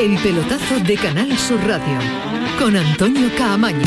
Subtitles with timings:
[0.00, 1.98] El pelotazo de Canal Sur Radio
[2.58, 3.84] con Antonio Caamaño.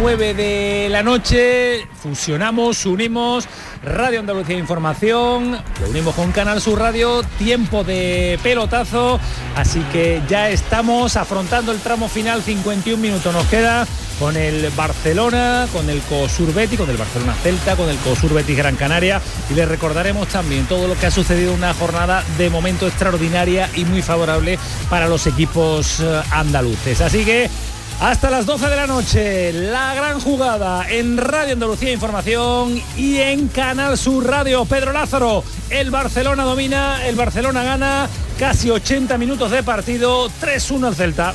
[0.00, 3.48] 9 de la noche, fusionamos, unimos
[3.84, 9.20] Radio Andalucía Información, lo unimos con Canal Sur Radio, tiempo de pelotazo,
[9.56, 13.86] así que ya estamos afrontando el tramo final, 51 minutos nos queda
[14.18, 18.56] con el Barcelona, con el COSUR Betis, con el Barcelona Celta, con el COSUR Betis
[18.56, 19.20] Gran Canaria.
[19.50, 23.68] Y les recordaremos también todo lo que ha sucedido en una jornada de momento extraordinaria
[23.74, 24.58] y muy favorable
[24.88, 27.00] para los equipos eh, andaluces.
[27.00, 27.50] Así que
[28.00, 33.48] hasta las 12 de la noche, la gran jugada en Radio Andalucía Información y en
[33.48, 34.64] Canal Sur Radio.
[34.64, 38.08] Pedro Lázaro, el Barcelona domina, el Barcelona gana,
[38.38, 41.34] casi 80 minutos de partido, 3-1 al Celta.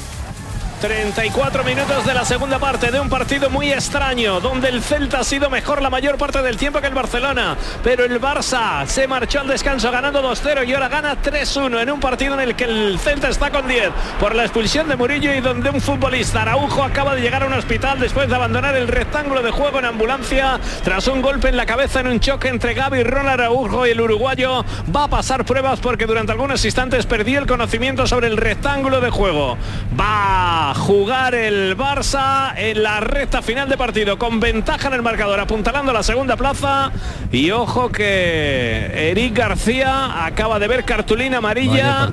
[0.80, 5.24] 34 minutos de la segunda parte de un partido muy extraño, donde el Celta ha
[5.26, 9.42] sido mejor la mayor parte del tiempo que el Barcelona, pero el Barça se marchó
[9.42, 12.98] al descanso ganando 2-0 y ahora gana 3-1 en un partido en el que el
[12.98, 13.90] Celta está con 10
[14.22, 17.54] por la expulsión de Murillo y donde un futbolista Araujo acaba de llegar a un
[17.54, 21.66] hospital después de abandonar el rectángulo de juego en ambulancia tras un golpe en la
[21.66, 24.64] cabeza en un choque entre Gaby Ronald Araujo y el uruguayo.
[24.96, 29.10] Va a pasar pruebas porque durante algunos instantes perdió el conocimiento sobre el rectángulo de
[29.10, 29.58] juego.
[30.00, 35.40] Va jugar el Barça en la recta final de partido con ventaja en el marcador,
[35.40, 36.92] apuntalando la segunda plaza.
[37.32, 42.12] Y ojo que Eric García acaba de ver cartulina amarilla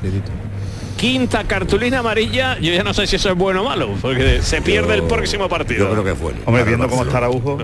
[0.97, 4.63] quinta cartulina amarilla, yo ya no sé si eso es bueno o malo, porque se
[4.63, 5.87] pierde el próximo partido.
[5.87, 6.33] Yo creo que fue.
[6.47, 7.59] Hombre, viendo cómo está Araujo.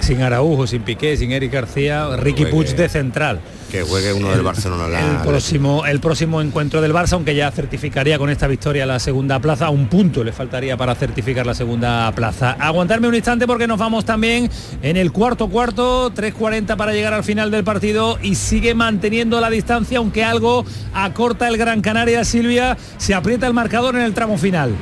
[0.00, 3.40] sin Araujo, sin Piqué, sin Eric García, Ricky Puig de central
[3.72, 8.18] que juegue uno del Barcelona el próximo el próximo encuentro del Barça aunque ya certificaría
[8.18, 12.54] con esta victoria la segunda plaza un punto le faltaría para certificar la segunda plaza.
[12.58, 14.50] Aguantarme un instante porque nos vamos también
[14.82, 19.48] en el cuarto cuarto 3.40 para llegar al final del partido y sigue manteniendo la
[19.48, 22.26] distancia aunque algo acorta el Gran Canaria.
[22.26, 24.74] Silvia se aprieta el marcador en el tramo final.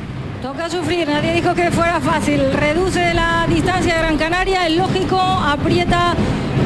[0.42, 2.40] Toca sufrir, nadie dijo que fuera fácil.
[2.54, 6.16] Reduce la distancia de Gran Canaria, el lógico, aprieta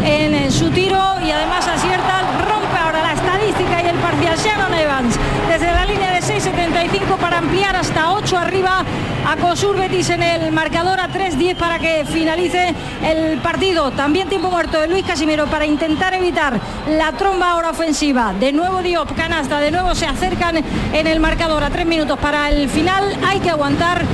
[0.04, 5.18] en su tiro y además acierta, rompe ahora la estadística y el parcial Shannon Evans
[5.48, 8.84] desde la línea de 6.75 para ampliar hasta 8 arriba
[9.26, 13.90] a Cosur Betis en el marcador a 3.10 para que finalice el partido.
[13.92, 18.34] También tiempo muerto de Luis Casimiro para intentar evitar la tromba ahora ofensiva.
[18.38, 20.56] De nuevo Diop, canasta, de nuevo se acercan
[20.92, 23.04] en el marcador a 3 minutos para el final.
[23.26, 24.04] Hay que aguantar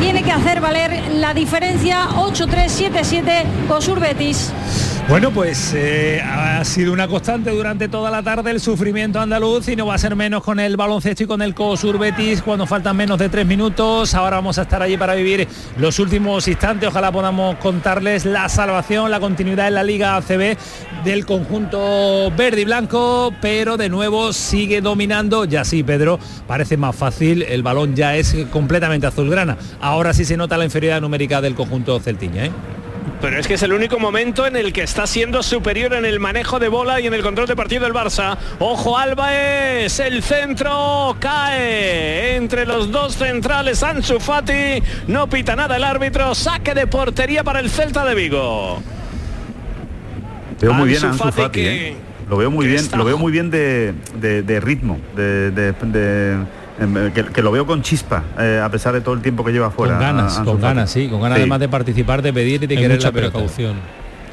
[0.00, 4.52] tiene que hacer valer la diferencia 8-3-7-7 Cosur Betis.
[5.08, 9.74] Bueno, pues eh, ha sido una constante durante toda la tarde el sufrimiento andaluz y
[9.74, 12.94] no va a ser menos con el baloncesto y con el COSUR Betis cuando faltan
[12.94, 14.14] menos de tres minutos.
[14.14, 15.48] Ahora vamos a estar allí para vivir
[15.78, 16.90] los últimos instantes.
[16.90, 20.58] Ojalá podamos contarles la salvación, la continuidad en la Liga ACB
[21.02, 25.46] del conjunto verde y blanco, pero de nuevo sigue dominando.
[25.46, 27.44] Ya sí, Pedro, parece más fácil.
[27.44, 29.56] El balón ya es completamente azulgrana.
[29.80, 32.44] Ahora sí se nota la inferioridad numérica del conjunto celtiña.
[32.44, 32.50] ¿eh?
[33.20, 36.20] Pero es que es el único momento en el que está siendo superior en el
[36.20, 38.36] manejo de bola y en el control de partido del Barça.
[38.58, 44.82] Ojo Álvarez, el centro cae entre los dos centrales Ansu Fati.
[45.06, 48.82] No pita nada el árbitro, saque de portería para el Celta de Vigo.
[50.60, 51.96] Veo muy bien a Ansu Fati, ¿eh?
[52.28, 55.74] Lo veo muy bien, lo veo muy bien de, ritmo, de
[57.14, 59.94] que, lo veo con chispa, eh, a pesar de todo el tiempo que lleva fuera.
[59.94, 63.02] Con ganas, con ganas, sí, con ganas además de participar, de pedir y de querer
[63.02, 63.76] la precaución.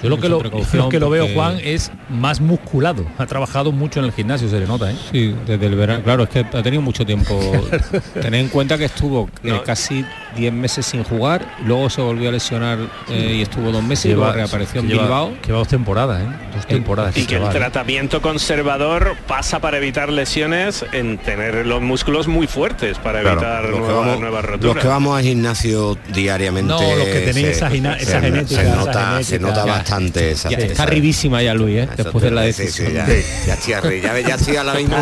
[0.06, 0.30] Yo lo que
[0.78, 3.06] lo, que lo veo, Juan, es más musculado.
[3.18, 4.96] Ha trabajado mucho en el gimnasio, se le nota, ¿eh?
[5.12, 6.04] Sí, desde el verano.
[6.04, 7.40] Claro, es que ha tenido mucho tiempo.
[8.14, 10.06] Tener en cuenta que estuvo eh, casi
[10.36, 12.78] 10 meses sin jugar, luego se volvió a lesionar
[13.10, 15.34] eh, y estuvo dos meses y luego reapareció en Bilbao.
[15.44, 16.28] Lleva dos temporadas, ¿eh?
[16.56, 17.18] Dos temporadas.
[17.18, 23.00] Y que el tratamiento conservador pasa para evitar lesiones en tener los músculos muy fuertes
[23.00, 24.76] para evitar nuevas, roturas.
[24.76, 26.72] Los que vamos al gimnasio diariamente.
[26.72, 28.22] No, los que tenéis esa, genética.
[28.46, 29.95] Se nota, se nota bastante
[30.32, 31.90] esa, Está arribísima ya Luis, ¿eh?
[31.96, 32.94] después de la decisión.
[32.94, 34.98] ya, estoy arriba, ya, estoy ahora mismo.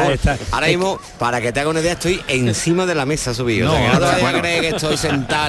[0.51, 3.67] ahora mismo, para que te haga una idea, estoy encima de la mesa subido.
[3.67, 4.97] No, o sea, no que estoy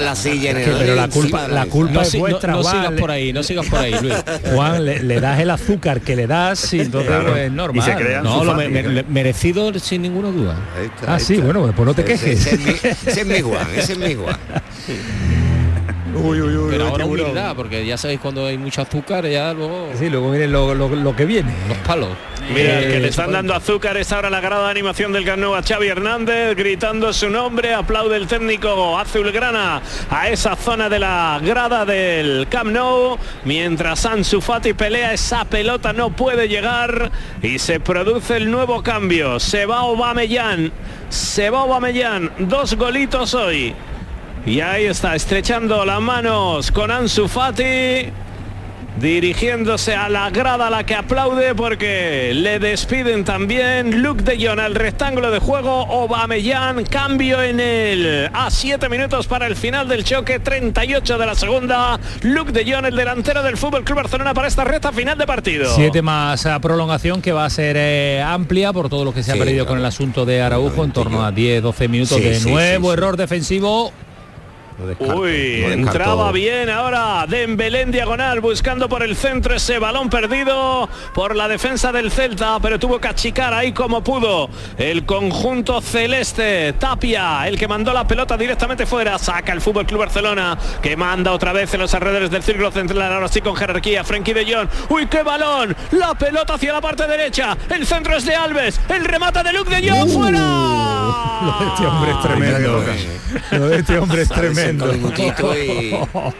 [0.01, 3.33] la silla en el Pero la culpa, la culpa es vuestra, no, sigas por ahí,
[3.33, 4.15] no sigas por ahí, Luis.
[4.53, 7.87] Juan, le, das el azúcar que le das y entonces es normal.
[7.87, 10.57] Y se crea no, lo merecido sin ninguna duda.
[11.07, 12.45] ah, sí, bueno, pues no te quejes.
[12.45, 14.37] Ese, es mi Juan, ese es mi Juan.
[16.15, 19.89] Uy, uy, uy, Pero ahora humildad, porque ya sabéis cuando hay mucho azúcar, ya luego...
[19.99, 21.53] Sí, luego viene lo, que viene.
[21.67, 22.09] Los palos.
[22.53, 25.61] Mira, que le están dando azúcar es ahora la grada de animación del Camp a
[25.61, 31.85] Xavi Hernández, gritando su nombre, aplaude el técnico azulgrana a esa zona de la grada
[31.85, 38.37] del Camp Nou, mientras Ansu Fati pelea esa pelota no puede llegar y se produce
[38.37, 39.39] el nuevo cambio.
[39.39, 40.71] Se va Aubameyang,
[41.09, 43.75] se va Aubameyang, dos golitos hoy.
[44.45, 48.11] Y ahí está, estrechando las manos con Ansu Fati
[48.99, 54.01] dirigiéndose a la grada a la que aplaude porque le despiden también.
[54.01, 59.47] Luke de Jong al rectángulo de juego Obamellán cambio en el a 7 minutos para
[59.47, 61.99] el final del choque 38 de la segunda.
[62.21, 65.73] Luke de Jong el delantero del Fútbol Club Barcelona para esta recta final de partido.
[65.75, 69.31] 7 más a prolongación que va a ser eh, amplia por todo lo que se
[69.31, 72.93] ha perdido con el asunto de Araujo en torno a 10 12 minutos de nuevo
[72.93, 73.91] error defensivo
[74.99, 81.35] Uy, entraba bien ahora Dembélé en diagonal buscando por el centro ese balón perdido por
[81.35, 86.73] la defensa del Celta, pero tuvo que achicar ahí como pudo el conjunto celeste.
[86.73, 91.31] Tapia, el que mandó la pelota directamente fuera, saca el Fútbol Club Barcelona que manda
[91.31, 94.03] otra vez en los alrededores del círculo central, ahora sí con jerarquía.
[94.03, 94.67] Frenkie de Jong.
[94.89, 95.75] Uy, qué balón.
[95.91, 97.57] La pelota hacia la parte derecha.
[97.69, 98.79] El centro es de Alves.
[98.89, 100.39] El remata de Luke de Jong uh, fuera.
[101.45, 102.83] Lo de este hombre es tremendo.
[103.51, 104.64] Lo de este hombre es tremendo.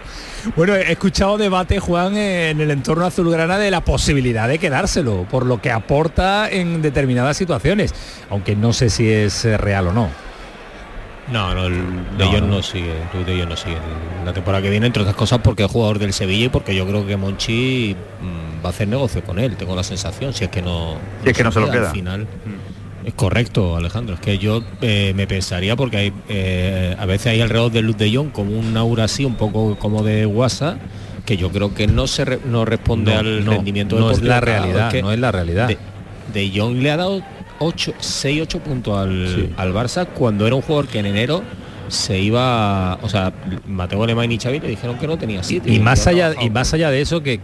[0.56, 5.45] Bueno, he escuchado debate, Juan, en el entorno azulgrana de la posibilidad de quedárselo, por
[5.45, 7.95] lo que aporta en determinadas situaciones,
[8.30, 10.10] aunque no sé si es eh, real o no.
[11.31, 12.62] No, no, de ellos no.
[12.62, 12.94] sigue,
[13.25, 13.77] de ellos no sigue.
[14.24, 16.86] La temporada que viene, entre otras cosas, porque es jugador del Sevilla y porque yo
[16.86, 20.51] creo que Monchi mm, va a hacer negocio con él, tengo la sensación, si es
[20.51, 21.88] que no, si es que no se lo queda.
[21.88, 22.22] Al final.
[22.22, 22.84] Mm.
[23.05, 24.15] Es correcto, Alejandro.
[24.15, 27.97] Es que yo eh, me pensaría porque hay eh, a veces hay alrededor de Luz
[27.97, 30.79] de Jong como un aura así, un poco como de WhatsApp,
[31.23, 35.11] que yo creo que no se no responde al rendimiento no es la realidad, no
[35.11, 35.67] es la realidad.
[35.67, 35.77] De,
[36.33, 37.21] de Jong le ha dado
[37.59, 41.43] 8, 6, 8 puntos al, al Barça cuando era un jugador que en enero
[41.87, 43.33] se iba, o sea,
[43.67, 45.71] Mateo Alemán y Xavi le dijeron que no tenía sitio.
[45.71, 47.39] Y, más allá y más allá de eso que,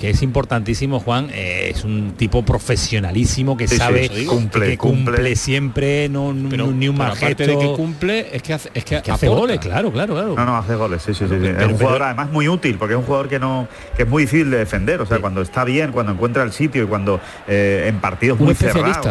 [0.00, 6.32] es importantísimo, Juan, eh, es un tipo profesionalísimo que sabe cumple, que cumple, siempre, no,
[6.32, 10.14] ni un mal de que cumple, es que hace, es que, hace goles, claro, claro,
[10.14, 10.34] claro.
[10.34, 11.34] No, no, hace goles, sí, sí, sí.
[11.34, 14.24] es un jugador además muy útil, porque es un jugador que no que es muy
[14.24, 17.86] difícil de defender, o sea, cuando está bien, cuando encuentra el sitio y cuando eh,
[17.88, 19.06] en partidos muy cerrados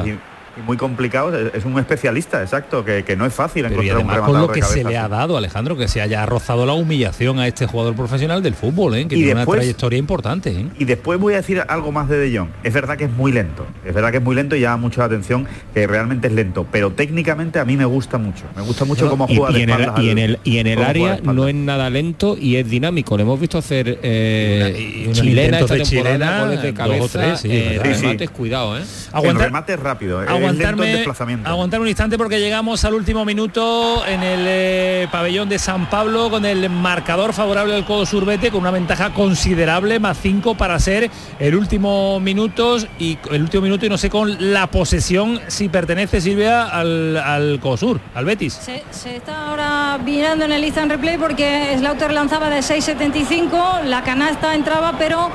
[0.65, 4.51] muy complicado, es un especialista, exacto, que, no es fácil encontrar un rematador con lo
[4.51, 7.95] que se le ha dado, Alejandro, que se haya rozado la humillación a este jugador
[7.95, 9.07] profesional del fútbol, ¿eh?
[9.07, 10.51] que tiene una trayectoria importante.
[10.51, 10.65] ¿eh?
[10.77, 12.49] Y después voy a decir algo más de De Jong.
[12.63, 15.01] Es verdad que es muy lento, es verdad que es muy lento y llama mucho
[15.01, 18.45] la atención que realmente es lento, pero técnicamente a mí me gusta mucho.
[18.55, 21.19] Me gusta mucho cómo juega y, en el, y, en el, y en el área
[21.21, 23.17] no es nada lento y es dinámico.
[23.17, 27.35] Le hemos visto hacer eh, chilena esta temporada, goles de cabeza,
[27.83, 28.83] remates, cuidado, ¿eh?
[29.23, 31.05] el remate es rápido, aguantarme,
[31.45, 36.29] aguantar un instante porque llegamos al último minuto en el eh, pabellón de San Pablo
[36.29, 41.09] con el marcador favorable del Codo Surbete con una ventaja considerable, más 5 para ser
[41.39, 46.21] el último minuto y el último minuto y no sé con la posesión si pertenece
[46.21, 48.53] Silvia al, al Codo Sur, al Betis.
[48.53, 48.83] Se,
[49.15, 54.95] está ahora mirando en el instant replay porque Slaughter lanzaba de 6.75, la canasta entraba
[54.97, 55.29] pero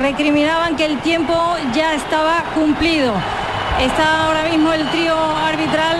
[0.00, 1.34] recriminaban que el tiempo
[1.74, 3.14] ya estaba cumplido.
[3.78, 5.98] Está ahora mismo el trío arbitral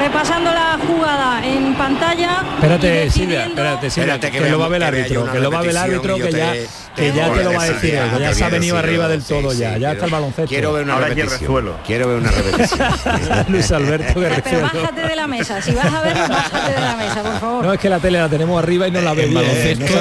[0.00, 2.42] repasando la jugada en pantalla.
[2.54, 5.62] Espérate, Silvia, espérate, Silvia, que, lo va a ver el árbitro, que lo va a
[5.62, 6.52] ver el árbitro, que ya,
[6.96, 9.52] que ya te lo va a decir, que ya se ha venido arriba del todo
[9.52, 10.48] ya, ya está el baloncesto.
[10.48, 11.72] Quiero ver una repetición.
[11.86, 12.88] Quiero ver una repetición.
[13.48, 17.22] Luis Alberto Pero bájate de la mesa, si vas a ver, bájate de la mesa,
[17.22, 17.64] por favor.
[17.64, 19.34] No, es que la tele la tenemos arriba y no la vemos.
[19.34, 20.00] baloncesto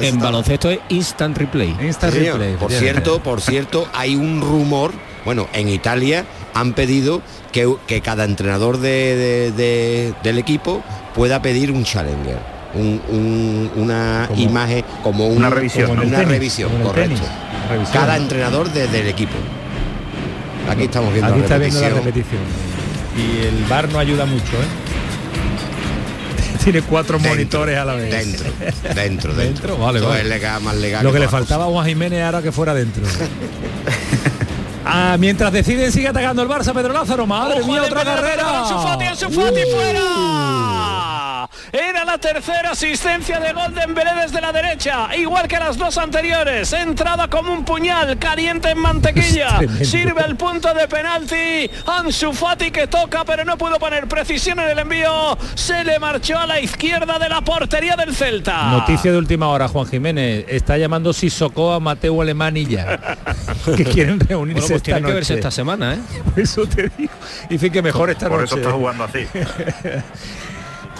[0.00, 1.76] es, en baloncesto es instant replay.
[1.80, 2.54] Instant replay.
[2.56, 4.92] Por cierto, por cierto, hay un rumor
[5.24, 10.82] bueno, en Italia han pedido que, cada entrenador de, del equipo
[11.14, 12.38] pueda pedir un challenger.
[13.76, 17.22] una imagen como una revisión una revisión correcto
[17.92, 19.36] cada entrenador del equipo
[20.68, 21.82] aquí estamos viendo, aquí la, está repetición.
[21.82, 22.42] viendo la repetición
[23.16, 24.94] y el bar no ayuda mucho ¿eh?
[26.64, 28.10] tiene cuatro monitores a la vez.
[28.10, 28.50] Dentro,
[28.94, 29.76] dentro, dentro.
[29.76, 30.40] Vale, vale.
[30.60, 33.04] más legal Lo que, le faltaba a Juan Jiménez ahora que fuera dentro.
[34.86, 37.26] Ah, mientras deciden sigue atacando el Barça Pedro Lázaro.
[37.26, 38.44] Madre mía, otra carrera.
[39.30, 41.48] Fati, fuera.
[41.72, 45.98] Era la tercera asistencia de gol de Dembélé desde la derecha, igual que las dos
[45.98, 46.72] anteriores.
[46.72, 49.58] Entrada como un puñal, caliente en mantequilla.
[49.84, 51.70] Sirve el punto de penalti.
[51.86, 55.36] Ansu Fati que toca, pero no pudo poner precisión en el envío.
[55.54, 58.70] Se le marchó a la izquierda de la portería del Celta.
[58.70, 60.46] Noticia de última hora, Juan Jiménez.
[60.48, 62.98] Está llamando Sissoko a Mateo Alemanilla.
[63.76, 65.98] que quieren reunirse Bueno, pues esta tiene que verse esta semana, ¿eh?
[66.24, 67.12] Por eso te digo.
[67.48, 68.54] Dice que mejor esta Por noche.
[68.54, 69.26] eso está jugando así.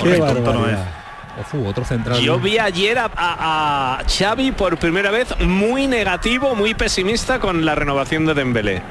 [0.02, 0.66] Qué Correcto, no.
[1.40, 2.20] Ojo, otro central.
[2.20, 7.64] Yo vi ayer a, a- a Xavi por primera vez muy negativo, muy pesimista con
[7.64, 8.82] la renovación de Dembélé.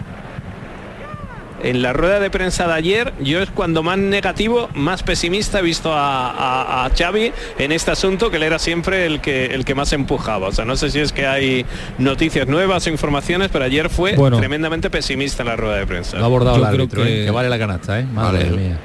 [1.61, 5.61] En la rueda de prensa de ayer, yo es cuando más negativo, más pesimista he
[5.61, 9.63] visto a, a- a Xavi en este asunto, que él era siempre el que, el
[9.63, 10.49] que más empujaba.
[10.49, 11.65] O sea, no sé si es que hay
[11.97, 14.39] noticias nuevas o informaciones, pero ayer fue Bueno.
[14.39, 16.17] tremendamente pesimista en la rueda de prensa.
[16.17, 17.25] Lo ha abordado Yo el creo árbitro, que- ¿eh?
[17.25, 18.05] que vale la canasta, ¿eh?
[18.11, 18.57] Madre Vale.
[18.57, 18.77] mía.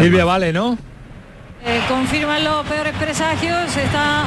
[0.00, 0.26] Silvia, más.
[0.26, 0.78] vale, ¿no?
[1.64, 3.76] Eh, confirman los peores presagios.
[3.76, 4.24] Está,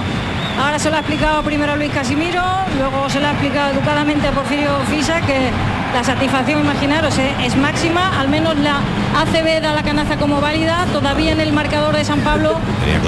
[0.63, 2.41] ahora se lo ha explicado primero Luis Casimiro,
[2.77, 5.49] luego se lo ha explicado educadamente a Porfirio Fisa que
[5.93, 8.19] la satisfacción, imaginaros, eh, es máxima.
[8.19, 8.77] Al menos la
[9.21, 10.85] ACB da la canasta como válida.
[10.93, 12.57] Todavía en el marcador de San Pablo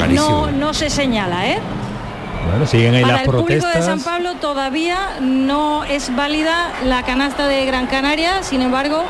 [0.09, 1.59] no, no se señala, ¿eh?
[2.49, 4.01] Bueno, siguen ahí Para las el público de San.
[4.01, 9.03] Pablo todavía no es válida la canasta de Gran Canaria, sin embargo,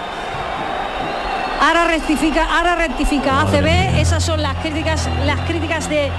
[1.62, 6.12] ahora rectifica, ahora rectifica ACB, esas son las críticas, las críticas de,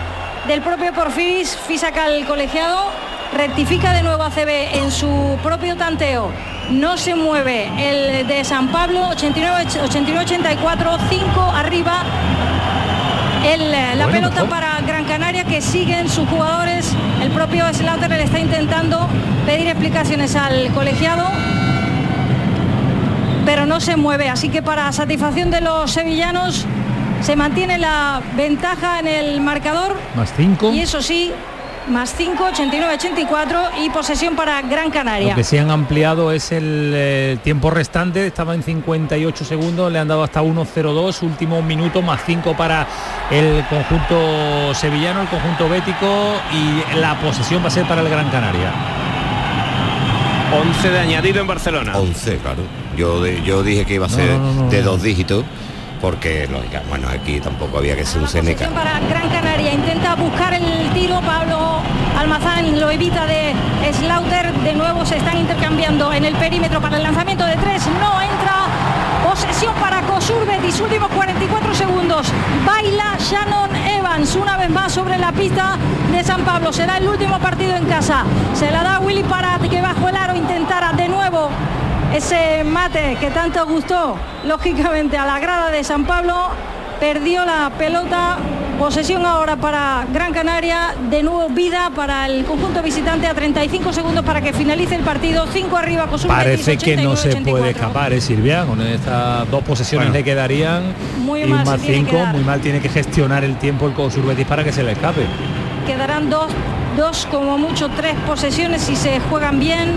[0.46, 2.90] del propio Porfiris, Fisaca al colegiado,
[3.36, 6.30] rectifica de nuevo ACB en su propio tanteo.
[6.70, 12.02] No se mueve el de San Pablo, 89-84, 5 arriba.
[13.46, 14.48] El, la Bueno, pelota mejor.
[14.50, 16.92] para Gran Canaria que siguen sus jugadores.
[17.22, 19.08] El propio Slaughter le está intentando
[19.46, 21.24] pedir explicaciones al colegiado,
[23.48, 24.28] pero no se mueve.
[24.28, 26.66] Así que para satisfacción de los sevillanos
[27.22, 30.70] se mantiene la ventaja en el marcador Más cinco.
[30.70, 31.32] y eso sí,
[31.88, 35.30] más 5, 89-84 y posesión para Gran Canaria.
[35.30, 39.98] Lo que se han ampliado es el eh, tiempo restante, estaba en 58 segundos, le
[39.98, 42.86] han dado hasta 1.02, último minuto más 5 para
[43.30, 48.28] el conjunto sevillano, el conjunto bético y la posesión va a ser para el Gran
[48.28, 48.70] Canaria.
[50.52, 51.96] 11 de añadido en Barcelona.
[51.96, 52.87] 11, claro.
[52.98, 55.44] Yo, yo dije que iba a ser no, no, no, de dos dígitos,
[56.00, 58.68] porque lógica, bueno, aquí tampoco había que ser un Seneca.
[58.70, 59.72] para Gran Canaria.
[59.72, 61.20] Intenta buscar el tiro.
[61.20, 61.80] Pablo
[62.18, 63.54] Almazán lo evita de
[63.92, 64.52] Slaughter.
[64.64, 67.86] De nuevo se están intercambiando en el perímetro para el lanzamiento de tres.
[68.00, 68.66] No entra.
[69.24, 70.80] Posesión para Cosur Betis.
[70.80, 72.26] Últimos 44 segundos.
[72.66, 75.76] Baila Shannon Evans una vez más sobre la pista
[76.10, 76.72] de San Pablo.
[76.72, 78.24] Será el último partido en casa.
[78.54, 81.50] Se la da Willy Parat que bajo el aro intentara de nuevo
[82.14, 86.48] ese mate que tanto gustó, lógicamente, a la grada de San Pablo,
[87.00, 88.36] perdió la pelota.
[88.78, 94.24] Posesión ahora para Gran Canaria, de nuevo vida para el conjunto visitante a 35 segundos
[94.24, 95.46] para que finalice el partido.
[95.52, 97.50] 5 arriba, Cosur Parece Betis, que no se 89-84.
[97.50, 98.64] puede escapar, ¿eh, Silvia?
[98.66, 100.18] Con estas dos posesiones Bueno.
[100.18, 100.82] le quedarían
[101.24, 102.32] Muy y mal más tiene que 5, dar.
[102.32, 105.26] muy mal tiene que gestionar el tiempo el Cosur Betis para que se le escape.
[105.84, 106.46] Quedarán dos,
[106.96, 109.90] dos, como mucho tres posesiones si se juegan bien.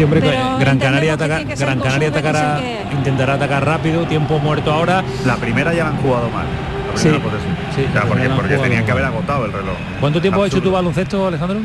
[0.00, 4.72] Sí, hombre, Pero Gran Canaria, ataca- Gran Canaria atacará, que- intentará atacar rápido, tiempo muerto
[4.72, 5.04] ahora.
[5.26, 6.46] La primera ya la han jugado mal.
[6.90, 7.56] La Sí, primera posesión.
[7.76, 9.74] sí, O sea, la porque, tenían que haber agotado el reloj.
[10.00, 11.58] ¿Cuánto tiempo ha hecho tu baloncesto, Alejandro?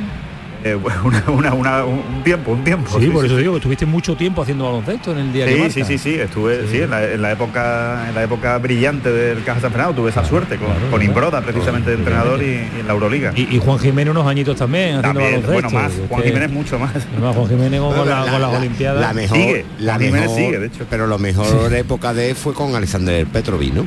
[0.66, 3.00] Eh, una, una- una- un tiempo, un tiempo.
[3.00, 5.60] Sí, por eso digo que estuviste mucho tiempo haciendo baloncesto en el día que Sí,
[5.60, 5.74] marca.
[5.76, 9.44] sí, sí, sí, estuve sí, en, la, en la época en la época brillante del
[9.44, 11.04] Caja San Fernando, tuve esa suerte con, Claro, con claro.
[11.04, 13.32] Imbroda precisamente de entrenador y, y en la Euroliga.
[13.36, 15.54] Y, y Juan Jiménez unos añitos también haciendo También, baloncesto.
[15.54, 16.92] bueno, más, Juan Jiménez mucho más.
[17.14, 19.02] Además, Juan Jiménez con, la- con las Olimpiadas.
[19.02, 20.86] La mejor, Sigue, la Jiménez mejor- sigue, de hecho.
[20.90, 23.86] Pero la mejor época de él fue con Alexander Petrovic, ¿no?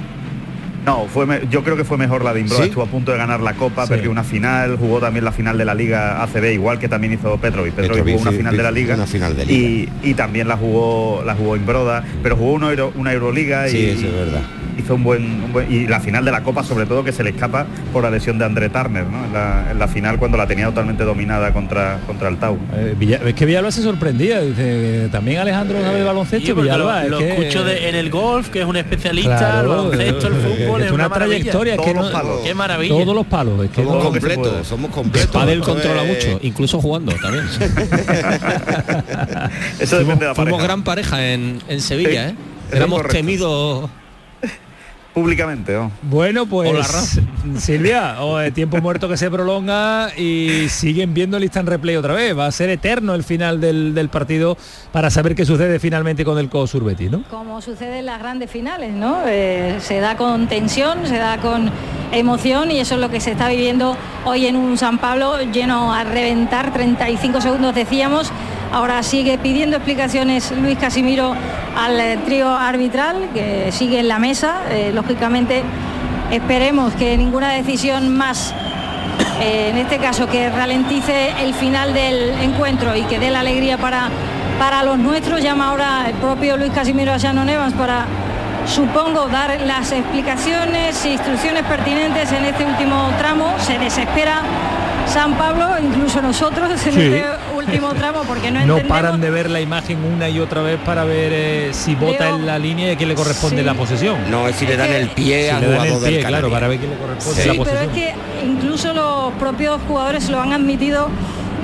[0.88, 2.68] No, fue yo creo que fue mejor la de Imbroda, ¿Sí?
[2.68, 3.90] estuvo a punto de ganar la Copa, Sí.
[3.90, 7.36] perdió una final, jugó también la final de la Liga ACB, igual que también hizo
[7.36, 7.74] Petrovic.
[7.74, 10.56] Petrovic Petrovic, jugó una final de la Liga, una final de Y, y también la
[10.56, 14.40] jugó la jugó Imbroda, pero jugó una, Euro- una Euroliga Sí, y eso es verdad.
[14.78, 17.22] Hizo un buen, un buen- y la final de la Copa sobre todo que se
[17.24, 19.24] le escapa por la lesión de André Turner, ¿no?
[19.24, 22.58] En la, en la final cuando la tenía totalmente dominada contra contra el Tau.
[22.74, 27.04] Eh, Villa- es que Villalba se sorprendía, dice, también Alejandro sabe de baloncesto, Villalba, lo,
[27.04, 30.26] es lo que- escucho de- en el golf, que es un especialista, Claro, el baloncesto,
[30.28, 32.08] el eh, fútbol, es es una, trayectoria, que no-.
[32.44, 33.02] Qué maravilla.
[33.04, 35.30] todos los palos, es que Somos que completos, somos completos.
[35.30, 37.44] Padel controla mucho, incluso jugando también.
[39.80, 40.62] Eso depende de la Fuimos pareja.
[40.64, 42.76] gran pareja en, en Sevilla, Sí, ¿eh?
[42.76, 43.88] Éramos temidos.
[45.18, 45.76] Públicamente.
[46.02, 47.10] Bueno, pues
[47.58, 52.14] Silvia, o de tiempo muerto que se prolonga y siguen viendo el instant replay otra
[52.14, 52.38] vez.
[52.38, 54.56] Va a ser eterno el final del, partido
[54.92, 57.24] para saber qué sucede finalmente con el COSUR Betis, ¿no?
[57.24, 59.22] Como sucede en las grandes finales, ¿no?
[59.26, 61.70] Eh, se da con tensión, se da con
[62.12, 65.92] emoción y eso es lo que se está viviendo hoy en un San Pablo lleno
[65.92, 68.32] a reventar, 35 segundos decíamos.
[68.72, 71.34] Ahora sigue pidiendo explicaciones Luis Casimiro
[71.76, 74.62] al eh, trío arbitral que sigue en la mesa.
[74.70, 75.62] Eh, lógicamente
[76.30, 78.54] esperemos que ninguna decisión más,
[79.40, 83.78] eh, en este caso que ralentice el final del encuentro y que dé la alegría
[83.78, 84.10] para,
[84.58, 85.40] para los nuestros.
[85.40, 88.04] Llama ahora el propio Luis Casimiro a Shannon Evans para
[88.66, 93.54] supongo dar las explicaciones e instrucciones pertinentes en este último tramo.
[93.60, 94.42] Se desespera
[95.06, 97.24] San Pablo, incluso nosotros en este
[97.68, 101.04] último tramo, porque no No paran de ver la imagen una y otra vez para
[101.04, 104.30] ver eh, si vota en la línea y a quién le corresponde la posesión.
[104.30, 106.96] No, es si le dan el pie a jugador del claro, para ver quién le
[106.96, 107.66] corresponde la posesión.
[107.66, 111.08] pero es que incluso los propios jugadores lo han admitido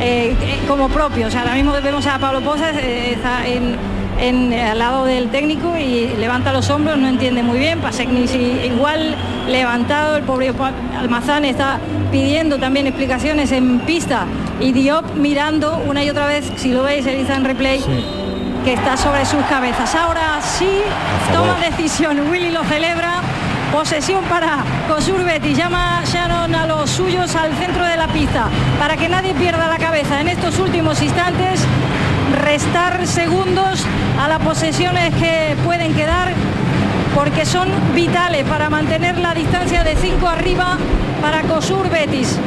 [0.01, 1.27] eh, eh, como propio.
[1.27, 3.77] O sea, ahora mismo vemos a Pablo Pozas está en
[4.21, 9.15] en, al lado del técnico y levanta los hombros, no entiende muy bien, Pasecnis igual
[9.49, 10.53] levantado, el pobre
[10.99, 11.79] Almazán está
[12.11, 14.27] pidiendo también explicaciones en pista
[14.61, 17.85] y Diop mirando una y otra vez, si lo veis, el en replay.
[18.65, 19.95] que está sobre sus cabezas.
[19.95, 20.81] Ahora sí,
[21.33, 23.21] toma decisión, Willy lo celebra,
[23.71, 29.09] posesión para Cosurbet llama Shannon a los suyos al centro de la pista para que
[29.09, 31.67] nadie pierda la cabeza en estos últimos instantes
[32.45, 33.85] restar segundos
[34.19, 36.33] a las posesiones que pueden quedar
[37.15, 40.79] porque son vitales para mantener la distancia de 5 arriba
[41.21, 42.39] para Cosur Betis.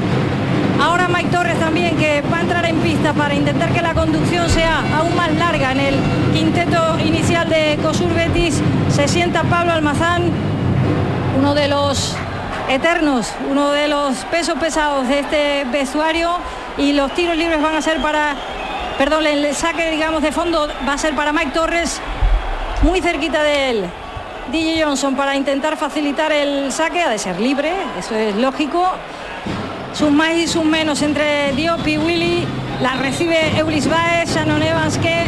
[0.79, 4.47] Ahora Mike Torres también que va a entrar en pista para intentar que la conducción
[4.49, 5.95] sea aún más larga en el
[6.33, 8.61] quinteto inicial de Cosur Betis.
[8.89, 10.31] Se sienta Pablo Almazán,
[11.37, 12.15] uno de los
[12.69, 16.37] eternos, uno de los pesos pesados de este vestuario
[16.77, 18.35] y los tiros libres van a ser para
[18.97, 22.01] perdón, el saque, digamos, de fondo va a ser para Mike Torres,
[22.81, 23.85] muy cerquita de él.
[24.51, 28.89] DJ Johnson para intentar facilitar el saque, ha de ser libre, eso es lógico.
[29.97, 32.45] Sus más y sus menos entre Diop y Willy,
[32.83, 35.23] la recibe Eulis Baez, Shannon Evans que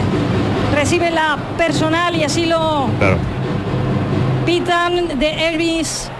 [0.75, 2.85] recibe la personal y así lo
[4.45, 6.11] pitan de Elvis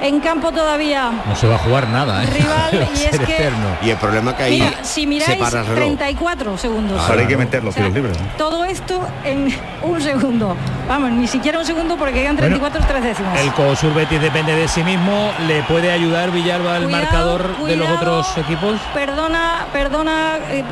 [0.00, 1.10] en campo todavía.
[1.26, 2.26] No se va a jugar nada, ¿eh?
[2.26, 3.50] Rival y es que
[3.82, 5.42] y el problema que hay si miráis
[5.74, 7.00] 34 segundos.
[7.00, 8.16] Ahora hay que meter los libres.
[8.36, 10.56] Todo esto en un segundo.
[10.88, 13.38] Vamos, ni siquiera un segundo porque quedan 34 tres décimas.
[13.38, 17.88] El COSUR Betis depende de sí mismo, le puede ayudar Villalba el marcador de los
[17.88, 18.80] otros equipos.
[18.94, 20.64] Perdona, perdona, eh,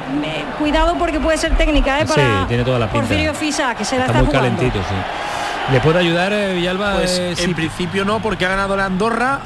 [0.58, 2.06] cuidado porque puede ser técnica, ¿eh?
[2.06, 3.06] Para sí, tiene toda la pinta.
[3.06, 5.27] Porfirio Fisa, que se la está, está muy calentito, sí.
[5.72, 6.94] ¿Le puede ayudar eh, Villalba?
[6.94, 9.42] Pues eh, en principio no, porque ha ganado la Andorra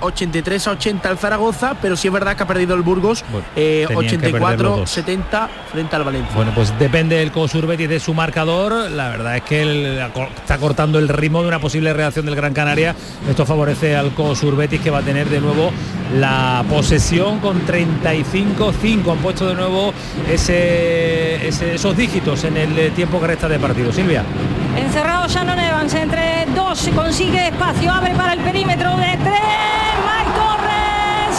[0.00, 3.24] 83 eh, a 80 al Zaragoza, pero sí es verdad que ha perdido el Burgos
[3.56, 6.30] 84-70 frente al Valencia.
[6.36, 8.88] Bueno, pues depende el Cosur Betis de su marcador.
[8.92, 10.00] La verdad es que él
[10.36, 12.94] está cortando el ritmo de una posible reacción del Gran Canaria.
[13.28, 15.72] Esto favorece al Cosur Betis que va a tener de nuevo
[16.14, 19.10] la posesión con 35-5.
[19.10, 19.92] Han puesto de nuevo
[20.30, 23.92] ese, esos dígitos en el tiempo que resta de partido.
[23.92, 24.24] Silvia.
[24.76, 29.40] Encerrado Shannon Evans entre dos, consigue espacio, abre para el perímetro de tres,
[30.06, 31.36] Mike Torres.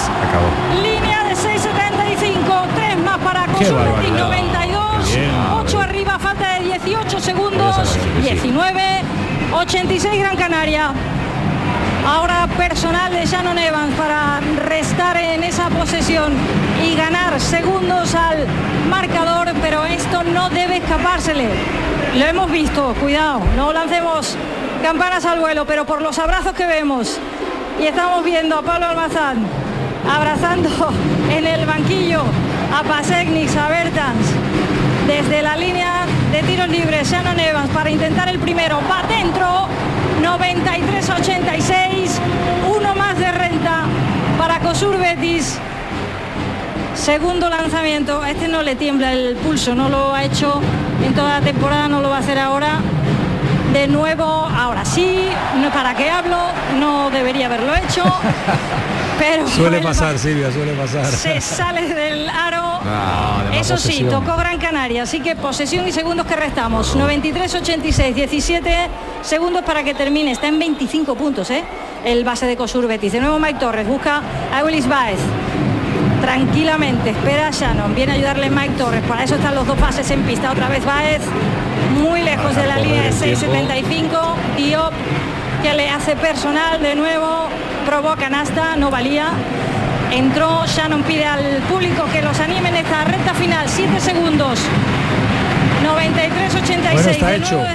[0.84, 5.18] Línea de 6.75, tres más para Cosubetti, 92,
[5.62, 8.82] 8 arriba, falta de 18 segundos, 19,
[9.54, 10.92] 86 Gran Canaria.
[12.06, 16.34] Ahora personal de Shannon Evans para restar en esa posesión
[16.86, 18.46] y ganar segundos al
[18.90, 21.48] marcador, pero esto no debe escapársele.
[22.16, 24.38] Lo hemos visto, cuidado, no lancemos
[24.84, 27.18] campanas al vuelo, pero por los abrazos que vemos.
[27.82, 29.44] Y estamos viendo a Pablo Almazán
[30.08, 30.70] abrazando
[31.36, 32.22] en el banquillo
[32.72, 34.28] a Pasecnix, a Bertans,
[35.08, 39.68] desde la línea de tiros libres, Shannon Evans para intentar el primero, va dentro,
[40.22, 42.20] 93-86,
[42.76, 43.86] uno más de renta
[44.38, 45.58] para Cosur Betis.
[46.96, 50.62] Segundo lanzamiento, este no le tiembla el pulso, no lo ha hecho
[51.06, 52.80] en toda la temporada, no lo va a hacer ahora.
[53.74, 55.28] De nuevo, ahora sí,
[55.60, 56.38] no para qué hablo,
[56.80, 58.04] no debería haberlo hecho.
[59.20, 61.06] Pero suele pasar, Silvia, suele pasar.
[61.06, 62.80] Se sale del aro.
[63.54, 66.96] Eso sí, tocó Gran Canaria, así que posesión y segundos que restamos.
[66.96, 68.90] 93, 86, 17
[69.24, 70.32] segundos para que termine.
[70.32, 71.64] Está en 25 puntos, ¿eh?
[72.06, 73.14] El base de Cosur Betis.
[73.14, 74.22] De nuevo Mike Torres busca
[74.54, 75.20] a Willis Baez
[76.24, 77.10] tranquilamente.
[77.10, 77.94] Espera a Shannon.
[77.94, 79.02] Viene a ayudarle Mike Torres.
[79.08, 80.52] Para eso están los dos pases en pista.
[80.52, 81.22] Otra vez Baez.
[82.02, 84.36] Muy lejos de la línea de 6.75.
[84.58, 84.94] Diop
[85.62, 87.48] que le hace personal de nuevo,
[87.86, 89.30] provoca hasta, no valía.
[90.12, 94.60] Entró, Shannon pide al público que los anime en esta recta final, 7 segundos.
[95.84, 96.94] 93-86.
[96.94, 97.66] Bueno, está hecho.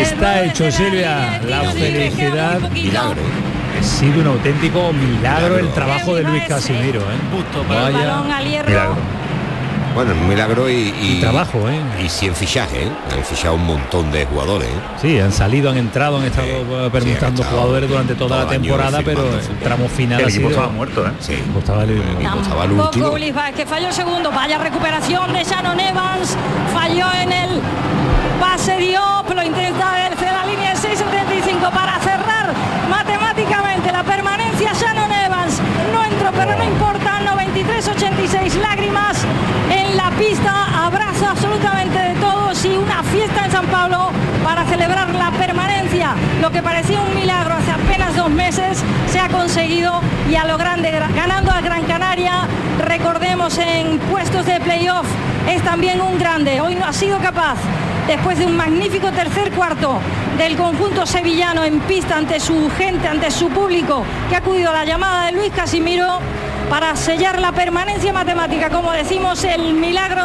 [0.00, 1.40] Está hecho, Silvia.
[1.48, 2.60] La felicidad.
[2.70, 3.51] Milagro.
[3.82, 7.00] Ha sido un auténtico milagro, el trabajo de Luis Casimiro.
[7.00, 7.64] ¿eh?
[7.68, 8.22] Vaya.
[8.64, 8.94] Milagro.
[9.92, 11.80] Bueno, un milagro y, y, trabajo, ¿eh?
[12.00, 12.92] Y sin fichaje, ¿eh?
[13.12, 14.68] Han fichado un montón de jugadores.
[14.68, 14.80] ¿eh?
[15.00, 19.00] Sí, han salido, han entrado, han estado sí, permutando sí, jugadores durante toda la temporada,
[19.04, 20.50] pero el tramo final el ha equipo sido...
[20.50, 21.10] estaba muerto, ¿eh?
[21.18, 21.34] Sí.
[21.58, 23.14] Estaba el, el equipo estaba el último.
[23.56, 26.36] que falló el segundo, vaya recuperación de Shannon Evans,
[26.72, 27.60] falló en el
[28.40, 30.61] pase Diop, lo intenta desde la línea
[40.28, 44.10] pista, abrazo absolutamente de todos y una fiesta en San Pablo
[44.44, 46.14] para celebrar la permanencia.
[46.40, 50.56] Lo que parecía un milagro hace apenas dos meses se ha conseguido y a lo
[50.58, 52.46] grande, ganando a Gran Canaria,
[52.86, 55.06] recordemos en puestos de playoff,
[55.48, 56.60] es también un grande.
[56.60, 57.56] Hoy no ha sido capaz,
[58.06, 59.98] después de un magnífico tercer cuarto
[60.38, 64.74] del conjunto sevillano en pista ante su gente, ante su público, que ha acudido a
[64.74, 66.20] la llamada de Luis Casimiro
[66.68, 70.22] para sellar la permanencia matemática, como decimos, el milagro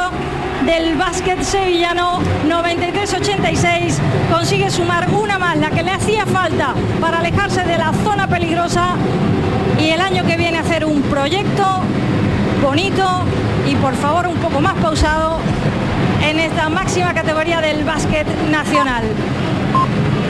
[0.65, 3.97] del básquet sevillano 93-86
[4.31, 8.95] consigue sumar una más, la que le hacía falta para alejarse de la zona peligrosa
[9.79, 11.63] y el año que viene hacer un proyecto
[12.61, 13.23] bonito
[13.67, 15.39] y por favor un poco más pausado
[16.21, 19.03] en esta máxima categoría del básquet nacional.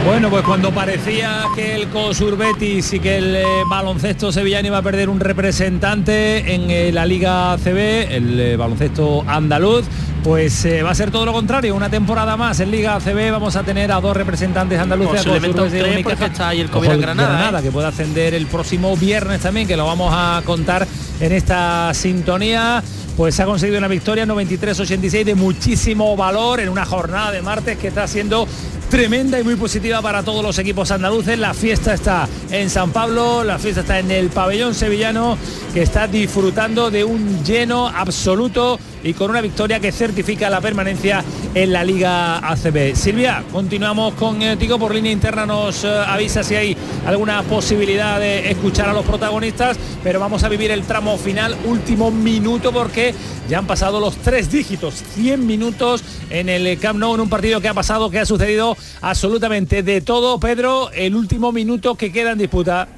[0.05, 4.77] Bueno, pues cuando parecía que el COSUR Betis y que el eh, baloncesto sevillano iba
[4.77, 9.86] a perder un representante en eh, la Liga ACB, el eh, baloncesto andaluz,
[10.23, 13.55] pues eh, va a ser todo lo contrario, una temporada más en Liga ACB vamos
[13.55, 17.29] a tener a dos representantes andaluces, a Posiblemente un porque está ahí el COVID Granada,
[17.29, 17.63] Granada, ¿eh?
[17.63, 20.86] que puede ascender el próximo viernes también, que lo vamos a contar
[21.19, 22.83] en esta sintonía.
[23.15, 27.88] Pues ha conseguido una victoria 93-86 de muchísimo valor en una jornada de martes que
[27.88, 28.47] está siendo
[28.89, 31.38] tremenda y muy positiva para todos los equipos andaluces.
[31.38, 35.38] La fiesta está en San Pablo, la fiesta está en el pabellón sevillano
[35.73, 41.24] que está disfrutando de un lleno absoluto y con una victoria que certifica la permanencia
[41.56, 42.93] en la Liga ACB.
[42.93, 48.89] Silvia, continuamos contigo por línea interna, nos eh, avisa si hay alguna posibilidad de escuchar
[48.89, 53.15] a los protagonistas, pero vamos a vivir el tramo final, último minuto, porque
[53.48, 57.62] ya han pasado los tres dígitos, 100 minutos en el Camp Nou, en un partido
[57.62, 60.38] que ha pasado, que ha sucedido absolutamente de todo.
[60.38, 62.89] Pedro, el último minuto que queda en disputa.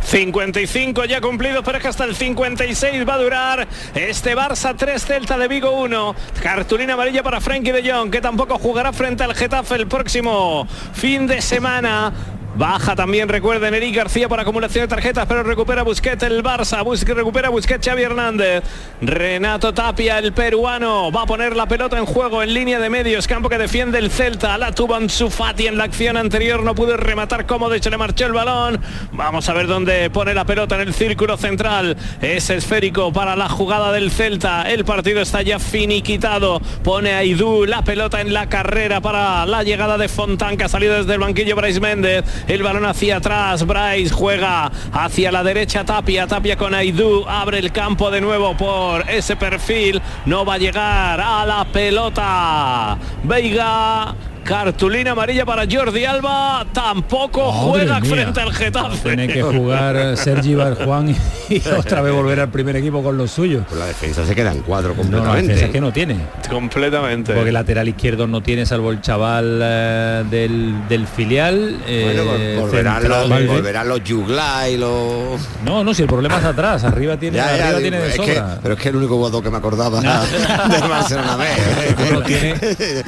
[0.00, 5.04] 55 ya cumplidos, pero es que hasta el 56 va a durar este Barça 3
[5.04, 6.14] Celta de Vigo 1.
[6.42, 11.26] Cartulina amarilla para Frankie de Jong, que tampoco jugará frente al Getafe el próximo fin
[11.26, 12.12] de semana.
[12.54, 17.02] Baja también, recuerden, Eric García por acumulación de tarjetas, pero recupera Busquets el Barça, Bus
[17.02, 18.62] recupera Busquets Xavi Hernández.
[19.00, 23.26] Renato Tapia, el peruano, va a poner la pelota en juego en línea de medios,
[23.26, 24.58] campo que defiende el Celta.
[24.58, 28.26] La tuvo Ansu en la acción anterior, no pudo rematar cómodo, de hecho le marchó
[28.26, 28.80] el balón.
[29.12, 31.96] Vamos a ver dónde pone la pelota en el círculo central.
[32.20, 34.70] Es esférico para la jugada del Celta.
[34.70, 36.60] El partido está ya finiquitado.
[36.84, 40.68] Pone a Idú la pelota en la carrera para la llegada de Fontán, que ha
[40.68, 42.24] salido desde el banquillo Bryce Méndez.
[42.48, 47.72] El balón hacia atrás, Bryce juega hacia la derecha Tapia, Tapia con Aidú, abre el
[47.72, 52.98] campo de nuevo por ese perfil, no va a llegar a la pelota.
[53.22, 58.10] Veiga Cartulina amarilla para Jordi Alba, tampoco juega mía.
[58.10, 58.98] frente al Getafe.
[59.08, 63.30] Tiene que jugar Sergi Barjuan y, y otra vez volver al primer equipo con los
[63.30, 63.64] suyos.
[63.68, 65.42] Pues la defensa se queda en cuatro No, no, la completamente.
[65.48, 66.16] defensa es que no tiene.
[66.50, 67.32] Completamente.
[67.34, 71.76] Porque lateral izquierdo no tiene, salvo el chaval eh, del, del filial.
[71.84, 75.40] Bueno, eh, vol- volverán, los, volverán los Jugla y los...
[75.64, 78.16] No, no, si el problema es atrás, arriba tiene, Ya, ya, arriba tiene de que-
[78.34, 78.58] sobra.
[78.62, 81.46] pero es que el único jugador que me acordaba del Barcelona B.
[82.12, 82.54] Lo tiene-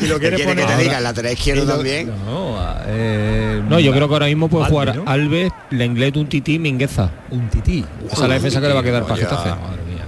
[0.01, 0.83] y lo quiere que poner te ahora.
[0.85, 2.13] diga, el lateral izquierdo también.
[2.27, 2.57] No,
[2.87, 5.03] eh, No, yo creo que ahora mismo puede jugar ¿no?
[5.07, 7.11] Alves, Lenglet, un tití, Mingueza.
[7.31, 7.85] Un tití.
[8.07, 9.23] Esa es la defensa que le va a quedar para Ya.
[9.29, 9.49] Getafe.
[9.51, 10.05] Madre mía.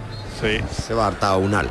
[0.68, 0.82] Sí.
[0.82, 1.68] Se va a hartar a Unal.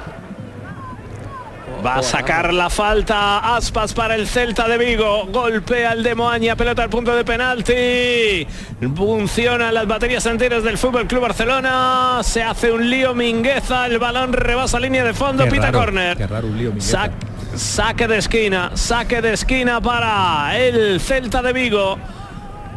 [1.86, 5.28] Va a sacar la falta Aspas para el Celta de Vigo.
[5.32, 8.48] Golpea el de Moaña, pelota al punto de penalti.
[8.96, 12.22] Funcionan las baterías enteras del Fútbol Club Barcelona.
[12.24, 13.86] Se hace un lío Mingueza.
[13.86, 15.44] El balón rebasa línea de fondo.
[15.44, 16.18] Qué Pita raro, corner.
[16.18, 17.06] qué raro un lío, Mingueza.
[17.06, 17.12] Sac-
[17.56, 18.72] saque de esquina.
[18.76, 21.98] Saque de esquina para el Celta de Vigo.